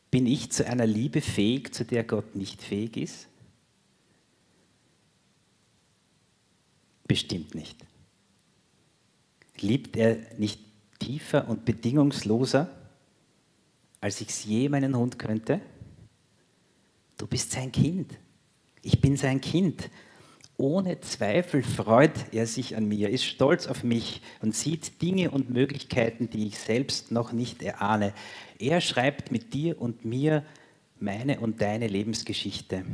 Bin 0.09 0.25
ich 0.25 0.51
zu 0.51 0.65
einer 0.65 0.85
Liebe 0.85 1.21
fähig, 1.21 1.73
zu 1.73 1.85
der 1.85 2.03
Gott 2.03 2.35
nicht 2.35 2.61
fähig 2.63 2.97
ist? 2.97 3.27
Bestimmt 7.07 7.55
nicht. 7.55 7.77
Liebt 9.59 9.97
er 9.97 10.17
nicht 10.37 10.59
tiefer 10.99 11.47
und 11.47 11.65
bedingungsloser 11.65 12.69
als 14.07 14.21
ich 14.21 14.29
es 14.29 14.45
je 14.45 14.69
meinen 14.69 14.95
Hund 14.95 15.19
könnte? 15.19 15.59
Du 17.17 17.27
bist 17.27 17.51
sein 17.51 17.73
Kind. 17.73 18.17
Ich 18.81 19.01
bin 19.01 19.17
sein 19.17 19.41
Kind. 19.41 19.89
Ohne 20.55 21.01
Zweifel 21.01 21.61
freut 21.61 22.33
er 22.33 22.47
sich 22.47 22.77
an 22.77 22.87
mir, 22.87 23.09
ist 23.09 23.25
stolz 23.25 23.67
auf 23.67 23.83
mich 23.83 24.21
und 24.39 24.55
sieht 24.55 25.01
Dinge 25.01 25.31
und 25.31 25.49
Möglichkeiten, 25.49 26.29
die 26.29 26.47
ich 26.47 26.57
selbst 26.57 27.11
noch 27.11 27.33
nicht 27.33 27.61
erahne. 27.61 28.13
Er 28.59 28.79
schreibt 28.79 29.33
mit 29.33 29.53
dir 29.53 29.81
und 29.81 30.05
mir 30.05 30.45
meine 31.01 31.41
und 31.41 31.59
deine 31.59 31.87
Lebensgeschichte. 31.87 32.85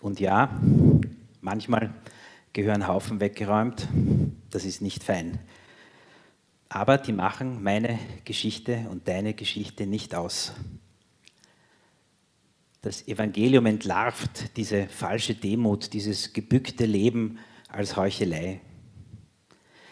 Und 0.00 0.18
ja, 0.18 0.62
manchmal 1.42 1.92
gehören 2.54 2.88
Haufen 2.88 3.20
weggeräumt. 3.20 3.86
Das 4.48 4.64
ist 4.64 4.80
nicht 4.80 5.04
fein 5.04 5.40
aber 6.74 6.98
die 6.98 7.12
machen 7.12 7.62
meine 7.62 8.00
Geschichte 8.24 8.86
und 8.90 9.06
deine 9.06 9.32
Geschichte 9.32 9.86
nicht 9.86 10.12
aus. 10.12 10.52
Das 12.82 13.06
Evangelium 13.06 13.66
entlarvt 13.66 14.56
diese 14.56 14.88
falsche 14.88 15.36
Demut, 15.36 15.92
dieses 15.92 16.32
gebückte 16.32 16.84
Leben 16.84 17.38
als 17.68 17.96
Heuchelei. 17.96 18.60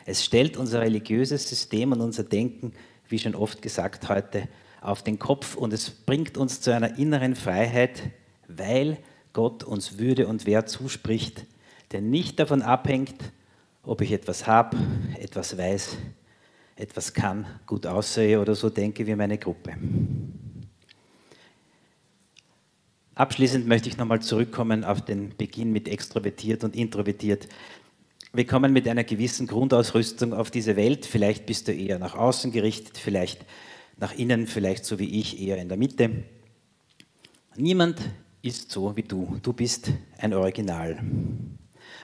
Es 0.07 0.25
stellt 0.25 0.57
unser 0.57 0.81
religiöses 0.81 1.49
System 1.49 1.93
und 1.93 2.01
unser 2.01 2.25
Denken, 2.25 2.73
wie 3.09 3.21
schon 3.21 3.37
oft 3.37 3.63
gesagt 3.63 4.09
heute, 4.09 4.49
auf 4.81 5.05
den 5.05 5.21
Kopf 5.21 5.55
und 5.55 5.73
es 5.73 5.89
bringt 5.89 6.37
uns 6.37 6.63
zu 6.63 6.75
einer 6.75 6.99
inneren 6.99 7.37
Freiheit, 7.37 8.11
weil 8.49 8.99
Gott 9.33 9.63
uns 9.63 10.01
Würde 10.01 10.27
und 10.27 10.47
Wert 10.47 10.69
zuspricht, 10.69 11.47
der 11.93 12.01
nicht 12.01 12.41
davon 12.41 12.61
abhängt, 12.61 13.33
ob 13.85 14.01
ich 14.01 14.11
etwas 14.11 14.49
habe, 14.49 14.77
etwas 15.21 15.57
weiß 15.57 15.97
etwas 16.77 17.13
kann, 17.13 17.47
gut 17.67 17.87
aussehe 17.87 18.41
oder 18.41 18.55
so 18.55 18.71
denke 18.71 19.07
wie 19.07 19.15
meine 19.15 19.39
Gruppe. 19.39 19.75
Abschließend 23.15 23.67
möchte 23.67 23.89
ich 23.89 23.99
nochmal 23.99 24.23
zurückkommen 24.23 24.85
auf 24.85 25.05
den 25.05 25.37
Beginn 25.37 25.71
mit 25.71 25.87
extrovertiert 25.87 26.65
und 26.65 26.75
introvertiert. 26.75 27.47
Wir 28.33 28.47
kommen 28.47 28.73
mit 28.73 28.89
einer 28.89 29.05
gewissen 29.05 29.47
Grundausrüstung 29.47 30.33
auf 30.33 30.51
diese 30.51 30.77
Welt. 30.77 31.05
Vielleicht 31.05 31.45
bist 31.45 31.69
du 31.69 31.73
eher 31.73 31.99
nach 31.99 32.15
außen 32.15 32.51
gerichtet, 32.51 32.97
vielleicht 32.97 33.45
nach 33.99 34.15
innen, 34.15 34.47
vielleicht 34.47 34.87
so 34.87 34.99
wie 34.99 35.21
ich 35.21 35.41
eher 35.41 35.59
in 35.59 35.69
der 35.69 35.77
Mitte. 35.77 36.25
Niemand 37.55 38.01
ist 38.41 38.71
so 38.71 38.97
wie 38.97 39.03
du. 39.03 39.39
Du 39.43 39.53
bist 39.53 39.93
ein 40.17 40.33
Original. 40.33 40.99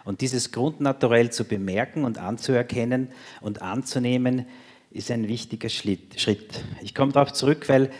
Und 0.08 0.22
dieses 0.22 0.52
Grundnaturell 0.52 1.28
zu 1.28 1.44
bemerken 1.44 2.04
und 2.04 2.16
anzuerkennen 2.16 3.08
und 3.42 3.60
anzunehmen, 3.60 4.46
ist 4.90 5.10
ein 5.10 5.28
wichtiger 5.28 5.68
Schritt. 5.68 6.64
Ich 6.80 6.94
komme 6.94 7.12
darauf 7.12 7.34
zurück, 7.34 7.68
weil 7.68 7.90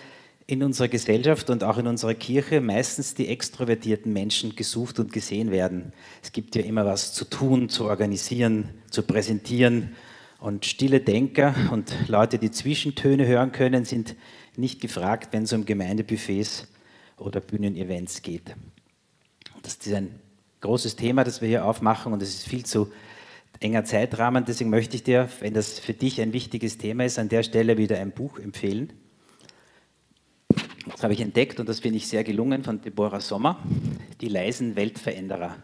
in 0.47 0.63
unserer 0.63 0.89
Gesellschaft 0.89 1.51
und 1.51 1.63
auch 1.63 1.77
in 1.77 1.87
unserer 1.87 2.15
Kirche 2.15 2.63
meistens 2.63 3.15
die 3.15 3.29
extrovertierten 3.29 4.11
Menschen 4.11 4.57
gesucht 4.57 4.99
und 4.99 5.13
gesehen 5.13 5.51
werden. 5.51 5.93
Es 6.23 6.33
gibt 6.33 6.57
ja 6.57 6.63
immer 6.63 6.87
was 6.87 7.13
zu 7.13 7.27
tun, 7.27 7.69
zu 7.69 7.85
organisieren, 7.85 8.71
zu 8.91 9.03
präsentieren. 9.03 9.95
Und 10.41 10.65
stille 10.65 11.01
Denker 11.01 11.55
und 11.73 11.95
Leute, 12.09 12.39
die 12.39 12.51
Zwischentöne 12.51 13.27
hören 13.27 13.53
können, 13.53 13.85
sind 13.85 14.17
nicht 14.57 14.81
gefragt, 14.81 15.35
wenn 15.35 15.43
es 15.43 15.53
um 15.53 15.67
Gemeindebuffets 15.67 16.69
oder 17.19 17.41
Bühnenevents 17.41 18.23
geht. 18.23 18.55
Das 19.61 19.75
ist 19.75 19.93
ein 19.93 20.19
großes 20.61 20.97
Thema, 20.97 21.25
das 21.25 21.41
wir 21.41 21.49
hier 21.49 21.65
aufmachen 21.65 22.13
und 22.13 22.23
es 22.23 22.31
ist 22.31 22.49
viel 22.49 22.65
zu 22.65 22.91
enger 23.61 23.85
Zeitrahmen. 23.85 24.45
Deswegen 24.45 24.71
möchte 24.71 24.97
ich 24.97 25.03
dir, 25.03 25.29
wenn 25.41 25.55
das 25.55 25.79
für 25.79 25.95
dich 25.95 26.21
ein 26.21 26.33
wichtiges 26.33 26.79
Thema 26.79 27.05
ist, 27.05 27.19
an 27.19 27.29
der 27.29 27.43
Stelle 27.43 27.77
wieder 27.77 27.99
ein 27.99 28.13
Buch 28.13 28.39
empfehlen. 28.39 28.93
Das 30.91 31.03
habe 31.03 31.13
ich 31.13 31.21
entdeckt 31.21 31.61
und 31.61 31.69
das 31.69 31.81
finde 31.81 31.99
ich 31.99 32.09
sehr 32.09 32.25
gelungen 32.25 32.65
von 32.65 32.81
Deborah 32.81 33.21
Sommer, 33.21 33.63
Die 34.21 34.29
leisen 34.29 34.75
Weltveränderer 34.75 35.57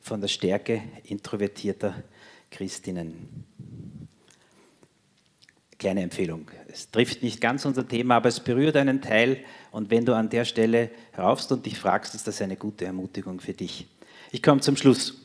von 0.00 0.20
der 0.20 0.28
Stärke 0.28 0.82
introvertierter 1.04 2.02
Christinnen. 2.50 3.44
Kleine 5.78 6.02
Empfehlung. 6.02 6.48
Es 6.68 6.90
trifft 6.90 7.22
nicht 7.22 7.40
ganz 7.40 7.64
unser 7.64 7.86
Thema, 7.86 8.16
aber 8.16 8.28
es 8.28 8.40
berührt 8.40 8.76
einen 8.76 9.02
Teil 9.02 9.38
und 9.72 9.90
wenn 9.90 10.04
du 10.04 10.14
an 10.14 10.30
der 10.30 10.44
Stelle 10.44 10.90
raufst 11.18 11.50
und 11.50 11.66
dich 11.66 11.78
fragst, 11.78 12.14
ist 12.14 12.26
das 12.26 12.40
eine 12.40 12.56
gute 12.56 12.84
Ermutigung 12.84 13.40
für 13.40 13.52
dich. 13.52 13.88
Ich 14.34 14.42
komme 14.42 14.62
zum 14.62 14.78
Schluss. 14.78 15.18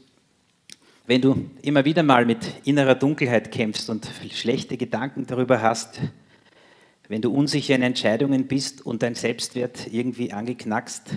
Wenn 1.06 1.22
du 1.22 1.50
immer 1.62 1.86
wieder 1.86 2.04
mal 2.04 2.26
mit 2.26 2.40
innerer 2.66 2.94
Dunkelheit 2.94 3.54
kämpfst 3.54 3.90
und 3.90 4.06
schlechte 4.34 4.76
Gedanken 4.76 5.26
darüber 5.26 5.62
hast, 5.62 6.02
wenn 7.08 7.22
du 7.22 7.32
unsicher 7.32 7.76
in 7.76 7.84
Entscheidungen 7.84 8.48
bist 8.48 8.86
und 8.86 9.04
dein 9.04 9.16
Selbstwert 9.16 9.88
irgendwie 9.94 10.34
angeknackst, 10.34 11.16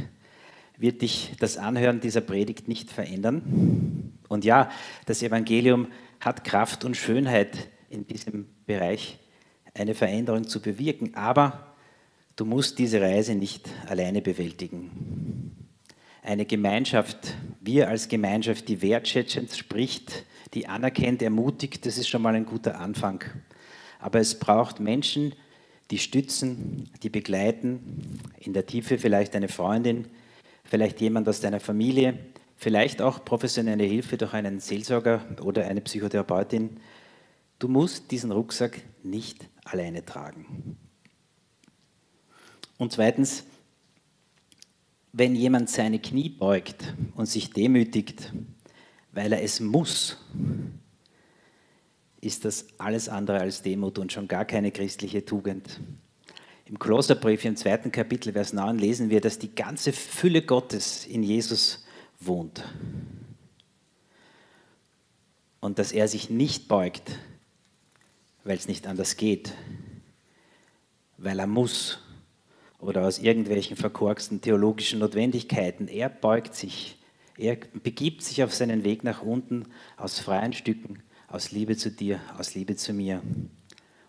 wird 0.77 1.03
dich 1.03 1.33
das 1.41 1.57
Anhören 1.57 1.99
dieser 1.99 2.21
Predigt 2.21 2.69
nicht 2.69 2.93
verändern. 2.93 4.13
Und 4.29 4.45
ja, 4.45 4.71
das 5.07 5.25
Evangelium 5.25 5.89
hat 6.21 6.45
Kraft 6.45 6.85
und 6.85 6.97
Schönheit 6.97 7.67
in 7.89 8.07
diesem 8.07 8.47
Bereich, 8.67 9.19
eine 9.75 9.97
Veränderung 9.97 10.47
zu 10.47 10.63
bewirken, 10.63 11.17
aber 11.17 11.75
du 12.37 12.45
musst 12.45 12.79
diese 12.79 13.01
Reise 13.01 13.35
nicht 13.35 13.69
alleine 13.89 14.23
bewältigen 14.23 15.50
eine 16.23 16.45
Gemeinschaft, 16.45 17.35
wir 17.61 17.89
als 17.89 18.09
Gemeinschaft, 18.09 18.69
die 18.69 18.83
wertschätzend 18.83 19.53
spricht, 19.57 20.25
die 20.55 20.67
anerkennt, 20.67 21.23
ermutigt, 21.23 21.87
das 21.87 21.99
ist 21.99 22.09
schon 22.09 22.23
mal 22.23 22.35
ein 22.35 22.47
guter 22.47 22.79
Anfang. 22.79 23.25
Aber 23.99 24.21
es 24.21 24.39
braucht 24.39 24.81
Menschen, 24.81 25.35
die 25.91 25.99
stützen, 25.99 26.91
die 27.03 27.11
begleiten, 27.11 28.21
in 28.39 28.53
der 28.53 28.67
Tiefe 28.67 28.99
vielleicht 28.99 29.35
eine 29.35 29.49
Freundin, 29.49 30.09
vielleicht 30.65 31.01
jemand 31.01 31.29
aus 31.29 31.41
deiner 31.41 31.61
Familie, 31.61 32.19
vielleicht 32.57 33.03
auch 33.03 33.25
professionelle 33.25 33.85
Hilfe 33.85 34.17
durch 34.17 34.35
einen 34.35 34.61
Seelsorger 34.61 35.25
oder 35.43 35.67
eine 35.67 35.81
Psychotherapeutin. 35.81 36.79
Du 37.59 37.69
musst 37.69 38.11
diesen 38.11 38.33
Rucksack 38.33 38.83
nicht 39.03 39.49
alleine 39.65 40.05
tragen. 40.05 40.77
Und 42.79 42.93
zweitens, 42.93 43.45
wenn 45.13 45.35
jemand 45.35 45.71
seine 45.71 45.99
Knie 45.99 46.29
beugt 46.29 46.95
und 47.17 47.27
sich 47.27 47.51
demütigt, 47.51 48.33
weil 49.13 49.33
er 49.33 49.43
es 49.43 49.61
muss, 49.61 50.17
ist 52.21 52.45
das 52.45 52.67
alles 52.79 53.09
andere 53.09 53.41
als 53.41 53.63
Demut 53.63 53.99
und 53.99 54.13
schon 54.13 54.29
gar 54.29 54.45
keine 54.45 54.71
christliche 54.71 55.25
Tugend. 55.25 55.81
Im 56.67 56.79
Klosterbrief 56.79 57.45
im 57.45 57.57
zweiten 57.57 57.91
Kapitel, 57.91 58.33
Vers 58.33 58.53
9, 58.53 58.79
lesen 58.79 59.11
wir, 59.11 59.21
dass 59.21 59.39
die 59.39 59.55
ganze 59.55 59.93
Fülle 59.93 60.43
Gottes 60.43 61.07
in 61.07 61.23
Jesus 61.23 61.85
wohnt. 62.21 62.63
Und 65.59 65.79
dass 65.79 65.91
er 65.93 66.07
sich 66.07 66.31
nicht 66.31 66.69
beugt, 66.69 67.19
weil 68.45 68.57
es 68.57 68.69
nicht 68.69 68.87
anders 68.87 69.17
geht, 69.17 69.53
weil 71.19 71.39
er 71.39 71.47
muss, 71.47 71.99
oder 72.81 73.07
aus 73.07 73.19
irgendwelchen 73.19 73.77
verkorksten 73.77 74.41
theologischen 74.41 75.01
Notwendigkeiten. 75.01 75.89
Er 75.89 76.09
beugt 76.09 76.55
sich, 76.55 76.97
er 77.37 77.57
begibt 77.83 78.23
sich 78.23 78.43
auf 78.43 78.55
seinen 78.55 78.85
Weg 78.85 79.05
nach 79.05 79.23
unten 79.23 79.67
aus 79.97 80.19
freien 80.19 80.53
Stücken, 80.53 81.03
aus 81.29 81.53
Liebe 81.53 81.77
zu 81.77 81.91
dir, 81.91 82.21
aus 82.39 82.55
Liebe 82.55 82.77
zu 82.77 82.93
mir. 82.93 83.23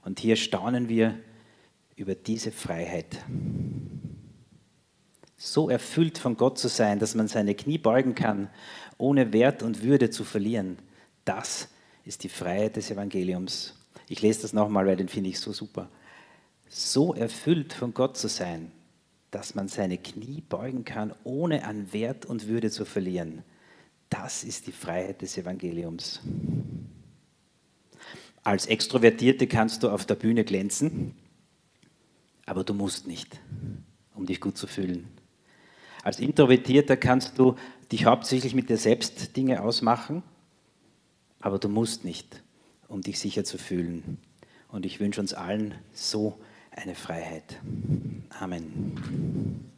Und 0.04 0.20
hier 0.20 0.36
staunen 0.36 0.90
wir 0.90 1.20
über 1.96 2.16
diese 2.16 2.52
Freiheit. 2.52 3.24
So 5.38 5.70
erfüllt 5.70 6.18
von 6.18 6.38
Gott 6.38 6.58
zu 6.58 6.68
sein, 6.68 7.00
dass 7.00 7.16
man 7.16 7.28
seine 7.28 7.56
Knie 7.56 7.78
beugen 7.78 8.16
kann, 8.16 8.50
ohne 8.98 9.34
Wert 9.34 9.64
und 9.64 9.84
Würde 9.84 10.10
zu 10.10 10.24
verlieren, 10.24 10.78
das 11.26 11.68
ist 12.06 12.24
die 12.24 12.30
Freiheit 12.30 12.76
des 12.76 12.90
Evangeliums. 12.90 13.76
Ich 14.08 14.22
lese 14.22 14.44
das 14.44 14.54
nochmal, 14.54 14.86
weil 14.86 14.96
den 14.96 15.08
finde 15.08 15.30
ich 15.30 15.40
so 15.40 15.52
super 15.52 15.90
so 16.72 17.14
erfüllt 17.14 17.74
von 17.74 17.94
Gott 17.94 18.18
zu 18.18 18.30
sein, 18.30 18.72
dass 19.30 19.56
man 19.56 19.68
seine 19.68 19.98
Knie 19.98 20.42
beugen 20.48 20.86
kann, 20.86 21.14
ohne 21.24 21.66
an 21.66 21.92
Wert 21.92 22.26
und 22.26 22.48
Würde 22.48 22.72
zu 22.72 22.86
verlieren. 22.86 23.44
Das 24.10 24.44
ist 24.44 24.68
die 24.68 24.72
Freiheit 24.72 25.22
des 25.22 25.38
Evangeliums. 25.38 26.22
Als 28.44 28.66
Extrovertierte 28.66 29.48
kannst 29.48 29.84
du 29.84 29.90
auf 29.90 30.06
der 30.06 30.16
Bühne 30.16 30.46
glänzen, 30.46 31.14
aber 32.46 32.64
du 32.64 32.74
musst 32.74 33.06
nicht, 33.06 33.40
um 34.16 34.26
dich 34.26 34.40
gut 34.40 34.58
zu 34.58 34.66
fühlen. 34.66 35.08
Als 36.04 36.20
Introvertierter 36.20 36.98
kannst 36.98 37.38
du 37.38 37.56
dich 37.92 38.06
hauptsächlich 38.06 38.56
mit 38.56 38.70
dir 38.70 38.78
selbst 38.78 39.36
Dinge 39.36 39.62
ausmachen, 39.62 40.24
aber 41.42 41.60
du 41.60 41.68
musst 41.68 42.06
nicht, 42.06 42.42
um 42.88 43.02
dich 43.02 43.20
sicher 43.20 43.44
zu 43.44 43.58
fühlen. 43.58 44.18
Und 44.70 44.86
ich 44.86 45.00
wünsche 45.02 45.20
uns 45.20 45.34
allen 45.34 45.76
so 45.94 46.40
eine 46.72 46.96
Freiheit. 46.96 47.60
Amen. 48.40 49.71